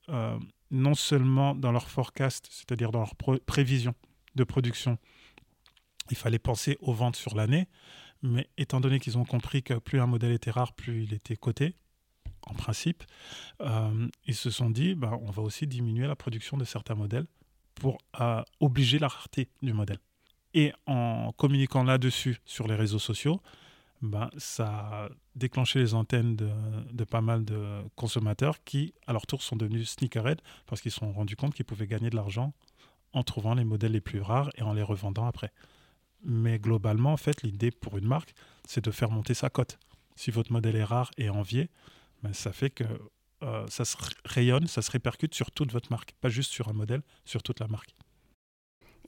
non 0.70 0.94
seulement 0.94 1.54
dans 1.54 1.72
leur 1.72 1.88
forecast, 1.88 2.48
c'est-à-dire 2.50 2.90
dans 2.90 2.98
leur 2.98 3.14
prévision 3.46 3.94
de 4.34 4.44
production, 4.44 4.98
il 6.10 6.16
fallait 6.16 6.38
penser 6.38 6.76
aux 6.80 6.92
ventes 6.92 7.16
sur 7.16 7.34
l'année, 7.34 7.66
mais 8.22 8.48
étant 8.56 8.80
donné 8.80 9.00
qu'ils 9.00 9.18
ont 9.18 9.24
compris 9.24 9.62
que 9.62 9.74
plus 9.74 10.00
un 10.00 10.06
modèle 10.06 10.32
était 10.32 10.50
rare, 10.50 10.72
plus 10.72 11.04
il 11.04 11.14
était 11.14 11.36
coté, 11.36 11.74
en 12.46 12.54
principe, 12.54 13.02
euh, 13.60 14.08
ils 14.26 14.34
se 14.34 14.50
sont 14.50 14.70
dit, 14.70 14.94
bah, 14.94 15.18
on 15.22 15.30
va 15.30 15.42
aussi 15.42 15.66
diminuer 15.66 16.06
la 16.06 16.16
production 16.16 16.56
de 16.56 16.64
certains 16.64 16.94
modèles 16.94 17.26
pour 17.74 17.98
euh, 18.20 18.42
obliger 18.60 18.98
la 18.98 19.08
rareté 19.08 19.48
du 19.62 19.72
modèle. 19.72 19.98
Et 20.54 20.72
en 20.86 21.32
communiquant 21.32 21.82
là-dessus 21.82 22.38
sur 22.44 22.66
les 22.66 22.74
réseaux 22.74 22.98
sociaux, 22.98 23.42
ben, 24.02 24.30
ça 24.36 24.68
a 24.68 25.08
déclenché 25.34 25.80
les 25.80 25.94
antennes 25.94 26.36
de, 26.36 27.04
pas 27.04 27.20
mal 27.20 27.44
de 27.44 27.82
consommateurs 27.94 28.62
qui, 28.64 28.94
à 29.06 29.12
leur 29.12 29.26
tour, 29.26 29.42
sont 29.42 29.56
devenus 29.56 29.90
sneakerhead 29.90 30.40
parce 30.66 30.80
qu'ils 30.80 30.92
se 30.92 31.00
sont 31.00 31.12
rendus 31.12 31.36
compte 31.36 31.54
qu'ils 31.54 31.64
pouvaient 31.64 31.86
gagner 31.86 32.10
de 32.10 32.16
l'argent 32.16 32.52
en 33.12 33.22
trouvant 33.22 33.54
les 33.54 33.64
modèles 33.64 33.92
les 33.92 34.00
plus 34.00 34.20
rares 34.20 34.50
et 34.56 34.62
en 34.62 34.72
les 34.72 34.82
revendant 34.82 35.26
après. 35.26 35.52
Mais 36.24 36.58
globalement, 36.58 37.12
en 37.12 37.16
fait, 37.16 37.42
l'idée 37.42 37.70
pour 37.70 37.98
une 37.98 38.06
marque, 38.06 38.34
c'est 38.66 38.84
de 38.84 38.90
faire 38.90 39.10
monter 39.10 39.34
sa 39.34 39.50
cote. 39.50 39.78
Si 40.16 40.30
votre 40.30 40.52
modèle 40.52 40.76
est 40.76 40.84
rare 40.84 41.10
et 41.18 41.28
envié, 41.28 41.68
ben, 42.22 42.32
ça 42.32 42.52
fait 42.52 42.70
que 42.70 42.84
euh, 43.42 43.66
ça 43.68 43.84
se 43.84 43.96
rayonne, 44.24 44.66
ça 44.66 44.82
se 44.82 44.90
répercute 44.90 45.34
sur 45.34 45.50
toute 45.50 45.72
votre 45.72 45.90
marque, 45.92 46.12
pas 46.20 46.28
juste 46.28 46.52
sur 46.52 46.68
un 46.68 46.72
modèle, 46.72 47.02
sur 47.24 47.42
toute 47.42 47.60
la 47.60 47.68
marque. 47.68 47.94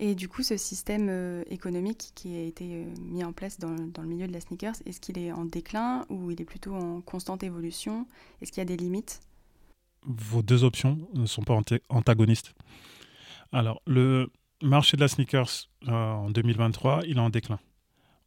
Et 0.01 0.15
du 0.15 0.29
coup, 0.29 0.43
ce 0.43 0.57
système 0.57 1.09
euh, 1.09 1.43
économique 1.51 2.13
qui 2.15 2.37
a 2.37 2.43
été 2.43 2.85
euh, 2.85 2.95
mis 3.01 3.25
en 3.25 3.33
place 3.33 3.59
dans, 3.59 3.75
dans, 3.75 4.03
le 4.03 4.09
milieu 4.09 4.29
de 4.29 4.33
la 4.33 4.41
sneakers, 4.41 4.77
est-ce 4.87 5.01
qu'il 5.01 5.19
est 5.19 5.33
en 5.33 5.45
déclin 5.45 6.07
ou 6.09 6.31
il 6.31 6.41
est 6.41 6.45
plutôt 6.45 6.75
en 6.75 7.01
constante 7.01 7.43
évolution? 7.43 8.07
Est-ce 8.41 8.53
qu'il 8.53 8.61
y 8.61 8.63
a 8.63 8.67
des 8.67 8.77
limites? 8.77 9.21
Vos 10.07 10.43
deux 10.43 10.63
options 10.63 10.99
ne 11.15 11.27
sont 11.27 11.43
pas 11.43 11.59
antagonistes. 11.89 12.55
Alors, 13.51 13.83
le 13.87 14.31
marché 14.63 14.97
de 14.97 15.03
la 15.03 15.09
sneakers 15.09 15.69
euh, 15.87 15.93
en 15.93 16.31
2023, 16.31 17.03
il 17.07 17.17
est 17.17 17.21
en 17.21 17.31
déclin. 17.31 17.59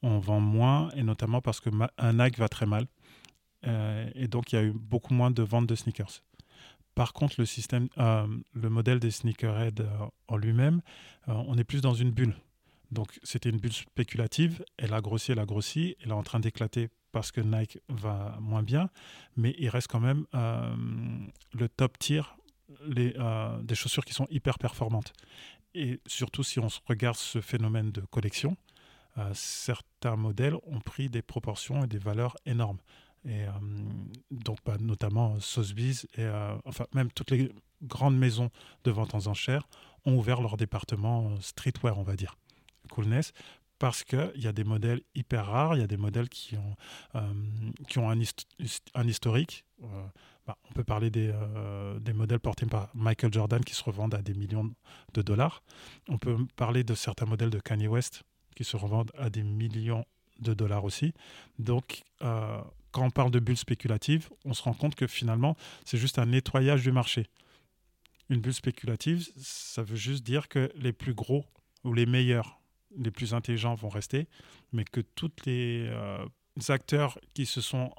On 0.02 0.20
vend 0.20 0.40
moins, 0.40 0.90
et 0.96 1.04
notamment 1.04 1.42
parce 1.42 1.60
que 1.60 1.70
un 1.98 2.14
Nike 2.14 2.38
va 2.40 2.50
très 2.50 2.66
mal. 2.66 2.88
et 3.64 4.28
donc, 4.28 4.52
il 4.52 4.56
y 4.56 4.58
a 4.60 4.64
eu 4.64 4.74
beaucoup 4.74 5.14
moins 5.14 5.30
de 5.30 5.44
ventes 5.44 5.68
de 5.68 5.76
sneakers. 5.76 6.24
Par 6.96 7.14
contre, 7.14 7.36
le 7.40 7.46
système, 7.46 7.88
euh, 7.98 8.28
le 8.54 8.70
modèle 8.70 9.00
des 9.00 9.12
sneakerheads 9.12 9.82
euh, 9.82 10.06
en 10.28 10.38
lui-même, 10.38 10.82
euh, 11.30 11.34
on 11.48 11.58
est 11.58 11.64
plus 11.64 11.82
dans 11.82 11.94
une 11.94 12.12
bulle. 12.12 12.36
Donc, 12.92 13.18
c'était 13.24 13.50
une 13.50 13.60
bulle 13.60 13.72
spéculative. 13.72 14.66
Elle 14.78 14.94
a 14.94 15.00
grossi, 15.00 15.32
elle 15.32 15.40
a 15.40 15.46
grossi. 15.46 15.96
Elle 16.02 16.10
est 16.10 16.14
en 16.14 16.24
train 16.24 16.42
d'éclater 16.42 16.90
parce 17.14 17.32
que 17.32 17.40
Nike 17.40 17.80
va 17.88 18.38
moins 18.42 18.64
bien. 18.64 18.90
Mais 19.38 19.56
il 19.58 19.70
reste 19.70 19.88
quand 19.88 20.02
même 20.02 20.26
le 20.34 21.70
top 21.70 21.98
tier 21.98 22.22
les, 22.86 23.14
des 23.64 23.76
chaussures 23.76 24.06
qui 24.06 24.14
sont 24.14 24.28
hyper 24.30 24.60
performantes. 24.60 25.14
Et 25.74 26.00
surtout, 26.06 26.44
si 26.44 26.60
on 26.60 26.68
regarde 26.88 27.18
ce 27.18 27.42
phénomène 27.42 27.92
de 27.92 28.02
collection, 28.02 28.58
certains 29.34 30.16
modèles 30.16 30.56
ont 30.66 30.80
pris 30.80 31.10
des 31.10 31.22
proportions 31.22 31.84
et 31.84 31.88
des 31.88 32.00
valeurs 32.00 32.36
énormes. 32.46 32.80
Et 33.26 33.44
euh, 33.44 33.52
donc, 34.32 34.58
bah, 34.66 34.78
notamment 34.80 35.40
Sotheby's 35.40 36.08
et 36.16 36.24
euh, 36.24 36.56
enfin 36.66 36.88
même 36.94 37.12
toutes 37.12 37.32
les 37.32 37.52
grandes 37.84 38.18
maisons 38.18 38.50
de 38.84 38.92
vente 38.92 39.14
en 39.14 39.28
enchères 39.28 39.68
ont 40.06 40.16
ouvert 40.18 40.42
leur 40.42 40.58
département 40.58 41.30
euh, 41.30 41.36
streetwear, 41.40 42.00
on 42.00 42.04
va 42.04 42.16
dire, 42.16 42.36
coolness, 42.90 43.34
parce 43.78 44.04
qu'il 44.04 44.32
y 44.36 44.48
a 44.48 44.54
des 44.54 44.64
modèles 44.64 45.02
hyper 45.14 45.46
rares, 45.46 45.76
il 45.76 45.82
y 45.82 45.84
a 45.84 45.88
des 45.88 45.98
modèles 45.98 46.30
qui 46.30 46.58
ont, 46.58 46.76
qui 47.88 47.98
ont 47.98 48.10
un 48.10 49.08
historique. 49.08 49.66
Bah, 50.48 50.58
on 50.70 50.74
peut 50.74 50.84
parler 50.84 51.12
des, 51.12 51.32
des, 52.00 52.14
modèles 52.14 52.40
portés 52.40 52.66
par 52.66 52.90
Michael 52.96 53.32
Jordan 53.32 53.64
qui 53.64 53.76
se 53.76 53.84
revendent 53.84 54.16
à 54.16 54.22
des 54.22 54.34
millions 54.34 54.74
de 55.14 55.22
dollars. 55.22 55.62
On 56.10 56.18
peut 56.18 56.36
parler 56.56 56.84
de 56.84 56.96
certains 56.96 57.28
modèles 57.28 57.52
de 57.52 57.60
Kanye 57.60 57.88
West 57.88 58.24
qui 58.56 58.64
se 58.64 58.76
revendent 58.76 59.12
à 59.18 59.30
des 59.30 59.44
millions 59.44 60.06
de 60.40 60.54
dollars 60.54 60.84
aussi. 60.84 61.14
Donc, 61.60 62.04
quand 62.92 63.06
on 63.06 63.10
parle 63.10 63.32
de 63.32 63.40
bulles 63.40 63.58
spéculatives, 63.58 64.30
on 64.46 64.54
se 64.54 64.62
rend 64.64 64.74
compte 64.74 64.96
que 64.96 65.08
finalement, 65.08 65.56
c'est 65.86 65.98
juste 65.98 66.20
un 66.20 66.26
nettoyage 66.26 66.82
du 66.82 66.92
marché. 66.92 67.28
Une 68.30 68.42
bulle 68.42 68.54
spéculative, 68.54 69.28
ça 69.38 69.84
veut 69.84 69.96
juste 69.96 70.24
dire 70.24 70.48
que 70.48 70.72
les 70.76 70.94
plus 70.94 71.14
gros 71.14 71.46
ou 71.84 71.94
les 71.94 72.06
meilleurs, 72.06 72.62
les 72.98 73.12
plus 73.12 73.34
intelligents 73.34 73.76
vont 73.76 73.90
rester, 73.90 74.28
mais 74.72 74.84
que 74.84 75.02
tous 75.02 75.32
les 75.46 75.88
euh, 75.88 76.26
acteurs 76.70 77.18
qui 77.34 77.46
se 77.46 77.62
sont 77.62 77.92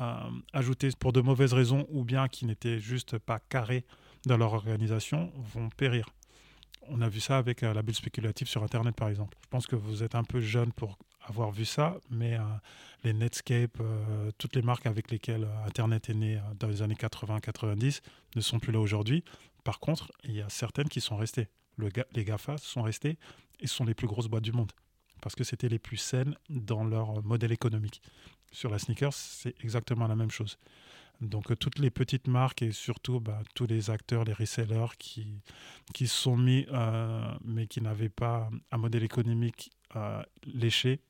euh, 0.00 0.14
ajoutés 0.52 0.90
pour 0.98 1.12
de 1.12 1.20
mauvaises 1.20 1.52
raisons 1.52 1.86
ou 1.90 2.04
bien 2.04 2.28
qui 2.28 2.46
n'étaient 2.46 2.78
juste 2.78 3.18
pas 3.18 3.40
carrés 3.40 3.84
dans 4.26 4.36
leur 4.36 4.52
organisation 4.52 5.32
vont 5.54 5.68
périr. 5.70 6.10
On 6.88 7.00
a 7.02 7.08
vu 7.08 7.20
ça 7.20 7.38
avec 7.38 7.62
euh, 7.62 7.74
la 7.74 7.82
bulle 7.82 7.94
spéculative 7.94 8.48
sur 8.48 8.62
Internet, 8.62 8.94
par 8.94 9.08
exemple. 9.08 9.36
Je 9.42 9.48
pense 9.48 9.66
que 9.66 9.76
vous 9.76 10.02
êtes 10.02 10.14
un 10.14 10.24
peu 10.24 10.40
jeune 10.40 10.72
pour 10.72 10.98
avoir 11.26 11.50
vu 11.50 11.64
ça, 11.64 11.96
mais 12.10 12.36
euh, 12.36 12.42
les 13.04 13.12
Netscape, 13.12 13.82
toutes 14.38 14.56
les 14.56 14.62
marques 14.62 14.86
avec 14.86 15.10
lesquelles 15.10 15.46
Internet 15.66 16.08
est 16.08 16.14
né 16.14 16.40
dans 16.58 16.68
les 16.68 16.82
années 16.82 16.94
80-90 16.94 18.00
ne 18.36 18.40
sont 18.40 18.58
plus 18.58 18.72
là 18.72 18.80
aujourd'hui. 18.80 19.24
Par 19.64 19.80
contre, 19.80 20.10
il 20.24 20.32
y 20.32 20.40
a 20.40 20.48
certaines 20.48 20.88
qui 20.88 21.00
sont 21.00 21.16
restées. 21.16 21.48
les 21.78 22.24
GAFA, 22.24 22.56
sont 22.58 22.82
restés 22.82 23.18
et 23.60 23.66
sont 23.66 23.84
les 23.84 23.94
plus 23.94 24.06
grosses 24.06 24.28
boîtes 24.28 24.44
du 24.44 24.52
monde 24.52 24.72
parce 25.20 25.34
que 25.34 25.44
c'était 25.44 25.68
les 25.68 25.78
plus 25.78 25.96
saines 25.96 26.36
dans 26.48 26.84
leur 26.84 27.22
modèle 27.22 27.52
économique. 27.52 28.02
Sur 28.52 28.70
la 28.70 28.78
sneakers, 28.78 29.12
c'est 29.12 29.54
exactement 29.62 30.06
la 30.06 30.16
même 30.16 30.30
chose. 30.30 30.58
Donc 31.20 31.50
euh, 31.50 31.56
toutes 31.56 31.78
les 31.78 31.90
petites 31.90 32.28
marques 32.28 32.62
et 32.62 32.72
surtout 32.72 33.20
bah, 33.20 33.40
tous 33.54 33.66
les 33.66 33.90
acteurs, 33.90 34.24
les 34.24 34.32
resellers 34.32 34.96
qui, 34.98 35.40
qui 35.92 36.06
sont 36.06 36.36
mis, 36.36 36.66
euh, 36.72 37.34
mais 37.44 37.66
qui 37.66 37.80
n'avaient 37.80 38.08
pas 38.08 38.50
un 38.70 38.76
modèle 38.76 39.02
économique 39.02 39.70
euh, 39.96 40.22
léché, 40.44 41.00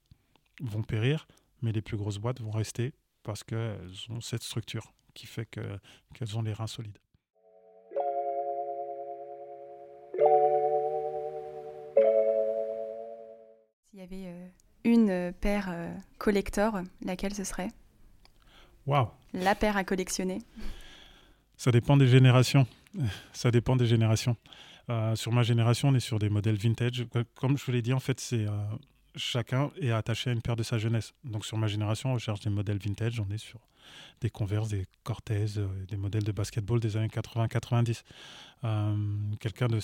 vont 0.61 0.83
périr, 0.83 1.27
mais 1.63 1.73
les 1.73 1.83
plus 1.83 1.97
grosses 1.97 2.19
boîtes 2.19 2.41
vont 2.41 2.51
rester 2.51 2.93
parce 3.23 3.45
qu'elles 3.45 3.91
ont 4.09 4.21
cette 4.21 4.43
structure 4.43 4.93
qui 5.15 5.27
fait 5.27 5.47
qu'elles 5.47 6.39
ont 6.39 6.43
les 6.43 6.53
reins 6.53 6.67
solides. 6.67 6.99
S'il 13.91 13.99
y 13.99 14.03
avait 14.03 14.51
une 14.85 15.33
paire 15.41 15.73
collector, 16.19 16.81
laquelle 17.05 17.35
ce 17.35 17.45
serait? 17.45 17.69
La 19.35 19.55
paire 19.55 19.77
à 19.77 19.85
collectionner 19.85 20.39
Ça 21.57 21.71
dépend 21.71 21.97
des 21.97 22.07
générations. 22.07 22.67
Ça 23.33 23.51
dépend 23.51 23.77
des 23.77 23.87
générations. 23.87 24.37
Euh, 24.91 25.15
sur 25.15 25.33
ma 25.33 25.43
génération, 25.43 25.89
on 25.89 25.95
est 25.95 26.01
sur 26.01 26.19
des 26.19 26.31
modèles 26.31 26.57
vintage. 26.57 27.07
Comme 27.35 27.59
je 27.59 27.65
vous 27.65 27.73
l'ai 27.73 27.83
dit, 27.83 27.93
en 27.93 28.01
fait, 28.01 28.19
c'est 28.21 28.47
euh, 28.47 28.51
chacun 29.17 29.71
est 29.81 29.91
attaché 29.91 30.31
à 30.31 30.33
une 30.33 30.43
paire 30.43 30.57
de 30.57 30.63
sa 30.63 30.79
jeunesse. 30.79 31.15
Donc 31.25 31.45
sur 31.45 31.57
ma 31.57 31.67
génération, 31.67 32.11
on 32.11 32.15
recherche 32.15 32.41
des 32.41 32.51
modèles 32.51 32.79
vintage. 32.79 33.21
On 33.21 33.31
est 33.33 33.39
sur 33.39 33.61
des 34.21 34.31
Converse, 34.31 34.69
des 34.69 34.87
Cortez, 35.03 35.47
euh, 35.57 35.67
des 35.87 35.97
modèles 35.97 36.25
de 36.25 36.33
basketball 36.33 36.81
des 36.81 36.97
années 36.97 37.09
80-90. 37.09 38.03
quelqu'un 39.41 39.69
de, 39.69 39.79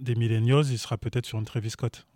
des 0.00 0.14
millennials, 0.14 0.66
il 0.70 0.78
sera 0.78 0.96
peut-être 0.96 1.26
sur 1.26 1.38
une 1.38 1.44
Travis 1.44 1.70
Scott. 1.70 2.06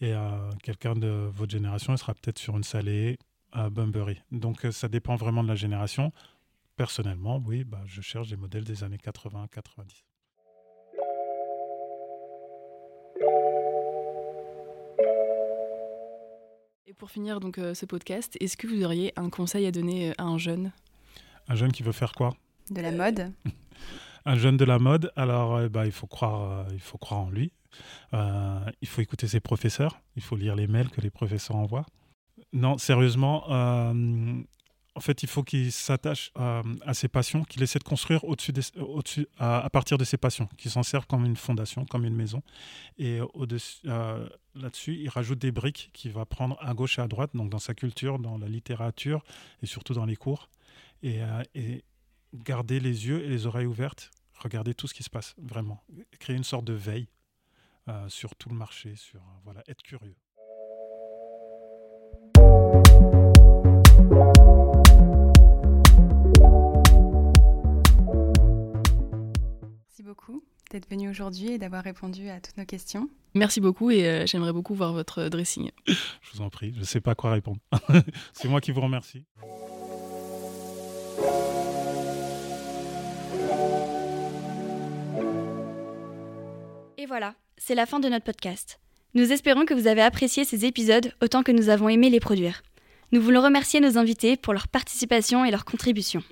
Et 0.00 0.14
quelqu'un 0.62 0.94
de 0.94 1.30
votre 1.34 1.52
génération, 1.52 1.94
il 1.94 1.98
sera 1.98 2.14
peut-être 2.14 2.38
sur 2.38 2.56
une 2.56 2.64
Salé, 2.64 3.18
à 3.52 3.70
Bunbury. 3.70 4.20
Donc 4.30 4.64
euh, 4.64 4.72
ça 4.72 4.88
dépend 4.88 5.16
vraiment 5.16 5.42
de 5.42 5.48
la 5.48 5.54
génération. 5.54 6.12
Personnellement, 6.76 7.42
oui, 7.44 7.64
bah, 7.64 7.82
je 7.86 8.00
cherche 8.00 8.28
des 8.28 8.36
modèles 8.36 8.64
des 8.64 8.84
années 8.84 8.96
80-90. 8.96 10.04
Et 16.90 16.92
pour 16.92 17.08
finir 17.08 17.38
donc 17.38 17.58
euh, 17.58 17.72
ce 17.72 17.86
podcast, 17.86 18.36
est-ce 18.40 18.56
que 18.56 18.66
vous 18.66 18.82
auriez 18.82 19.12
un 19.14 19.30
conseil 19.30 19.64
à 19.64 19.70
donner 19.70 20.10
euh, 20.10 20.14
à 20.18 20.24
un 20.24 20.38
jeune? 20.38 20.72
Un 21.46 21.54
jeune 21.54 21.70
qui 21.70 21.84
veut 21.84 21.92
faire 21.92 22.10
quoi? 22.10 22.34
De 22.68 22.80
la 22.80 22.90
mode. 22.90 23.32
un 24.24 24.34
jeune 24.34 24.56
de 24.56 24.64
la 24.64 24.80
mode, 24.80 25.12
alors 25.14 25.68
bah, 25.68 25.86
il, 25.86 25.92
faut 25.92 26.08
croire, 26.08 26.66
il 26.72 26.80
faut 26.80 26.98
croire 26.98 27.20
en 27.20 27.30
lui. 27.30 27.52
il 28.12 28.88
faut 28.88 29.02
écouter 29.02 29.28
ses 29.28 29.38
professeurs. 29.38 30.00
Il 30.16 30.22
faut 30.22 30.34
lire 30.34 30.56
les 30.56 30.66
mails 30.66 30.90
que 30.90 31.00
les 31.00 31.10
professeurs 31.10 31.54
envoient. 31.54 31.86
Non, 32.52 32.76
sérieusement, 32.76 33.44
euh, 33.52 34.42
en 35.00 35.02
fait, 35.02 35.22
il 35.22 35.30
faut 35.30 35.42
qu'il 35.42 35.72
s'attache 35.72 36.30
euh, 36.38 36.62
à 36.84 36.92
ses 36.92 37.08
passions, 37.08 37.42
qu'il 37.42 37.62
essaie 37.62 37.78
de 37.78 37.84
construire 37.84 38.22
au-dessus, 38.24 38.52
au-dessus 38.76 39.26
à, 39.38 39.66
partir 39.70 39.96
de 39.96 40.04
ses 40.04 40.18
passions, 40.18 40.46
qu'il 40.58 40.70
s'en 40.70 40.82
serve 40.82 41.06
comme 41.06 41.24
une 41.24 41.36
fondation, 41.36 41.86
comme 41.86 42.04
une 42.04 42.14
maison. 42.14 42.42
Et 42.98 43.18
euh, 43.18 44.28
là-dessus, 44.54 44.96
il 44.96 45.08
rajoute 45.08 45.38
des 45.38 45.52
briques 45.52 45.88
qu'il 45.94 46.12
va 46.12 46.26
prendre 46.26 46.58
à 46.60 46.74
gauche 46.74 46.98
et 46.98 47.00
à 47.00 47.08
droite, 47.08 47.30
donc 47.32 47.48
dans 47.48 47.58
sa 47.58 47.72
culture, 47.72 48.18
dans 48.18 48.36
la 48.36 48.46
littérature 48.46 49.24
et 49.62 49.66
surtout 49.66 49.94
dans 49.94 50.04
les 50.04 50.16
cours. 50.16 50.50
Et, 51.02 51.20
et 51.54 51.82
garder 52.34 52.78
les 52.78 53.06
yeux 53.06 53.24
et 53.24 53.28
les 53.30 53.46
oreilles 53.46 53.64
ouvertes, 53.64 54.10
regarder 54.34 54.74
tout 54.74 54.86
ce 54.86 54.92
qui 54.92 55.02
se 55.02 55.08
passe, 55.08 55.34
vraiment. 55.38 55.82
Créer 56.18 56.36
une 56.36 56.44
sorte 56.44 56.66
de 56.66 56.74
veille 56.74 57.08
sur 58.08 58.34
tout 58.34 58.50
le 58.50 58.56
marché, 58.56 58.96
sur 58.96 59.22
voilà, 59.44 59.62
être 59.66 59.82
curieux. 59.82 60.14
Beaucoup 70.10 70.42
d'être 70.72 70.90
venu 70.90 71.08
aujourd'hui 71.08 71.52
et 71.52 71.58
d'avoir 71.58 71.84
répondu 71.84 72.30
à 72.30 72.40
toutes 72.40 72.56
nos 72.56 72.64
questions. 72.64 73.08
Merci 73.34 73.60
beaucoup 73.60 73.92
et 73.92 74.08
euh, 74.08 74.26
j'aimerais 74.26 74.52
beaucoup 74.52 74.74
voir 74.74 74.92
votre 74.92 75.28
dressing. 75.28 75.70
Je 75.86 75.94
vous 76.32 76.40
en 76.40 76.50
prie, 76.50 76.72
je 76.74 76.80
ne 76.80 76.84
sais 76.84 77.00
pas 77.00 77.14
quoi 77.14 77.30
répondre. 77.30 77.60
C'est 78.32 78.48
moi 78.48 78.60
qui 78.60 78.72
vous 78.72 78.80
remercie. 78.80 79.24
Et 86.98 87.06
voilà, 87.06 87.36
c'est 87.56 87.76
la 87.76 87.86
fin 87.86 88.00
de 88.00 88.08
notre 88.08 88.24
podcast. 88.24 88.80
Nous 89.14 89.30
espérons 89.30 89.64
que 89.64 89.74
vous 89.74 89.86
avez 89.86 90.02
apprécié 90.02 90.44
ces 90.44 90.64
épisodes 90.64 91.14
autant 91.22 91.44
que 91.44 91.52
nous 91.52 91.68
avons 91.68 91.88
aimé 91.88 92.10
les 92.10 92.18
produire. 92.18 92.62
Nous 93.12 93.22
voulons 93.22 93.42
remercier 93.42 93.78
nos 93.78 93.96
invités 93.96 94.36
pour 94.36 94.54
leur 94.54 94.66
participation 94.66 95.44
et 95.44 95.52
leur 95.52 95.64
contribution. 95.64 96.24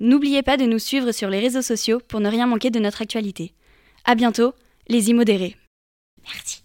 N'oubliez 0.00 0.42
pas 0.42 0.56
de 0.56 0.64
nous 0.64 0.78
suivre 0.78 1.12
sur 1.12 1.28
les 1.28 1.40
réseaux 1.40 1.62
sociaux 1.62 2.00
pour 2.06 2.20
ne 2.20 2.28
rien 2.28 2.46
manquer 2.46 2.70
de 2.70 2.78
notre 2.78 3.02
actualité. 3.02 3.52
À 4.04 4.14
bientôt, 4.14 4.52
les 4.88 5.10
immodérés. 5.10 5.56
Merci. 6.24 6.62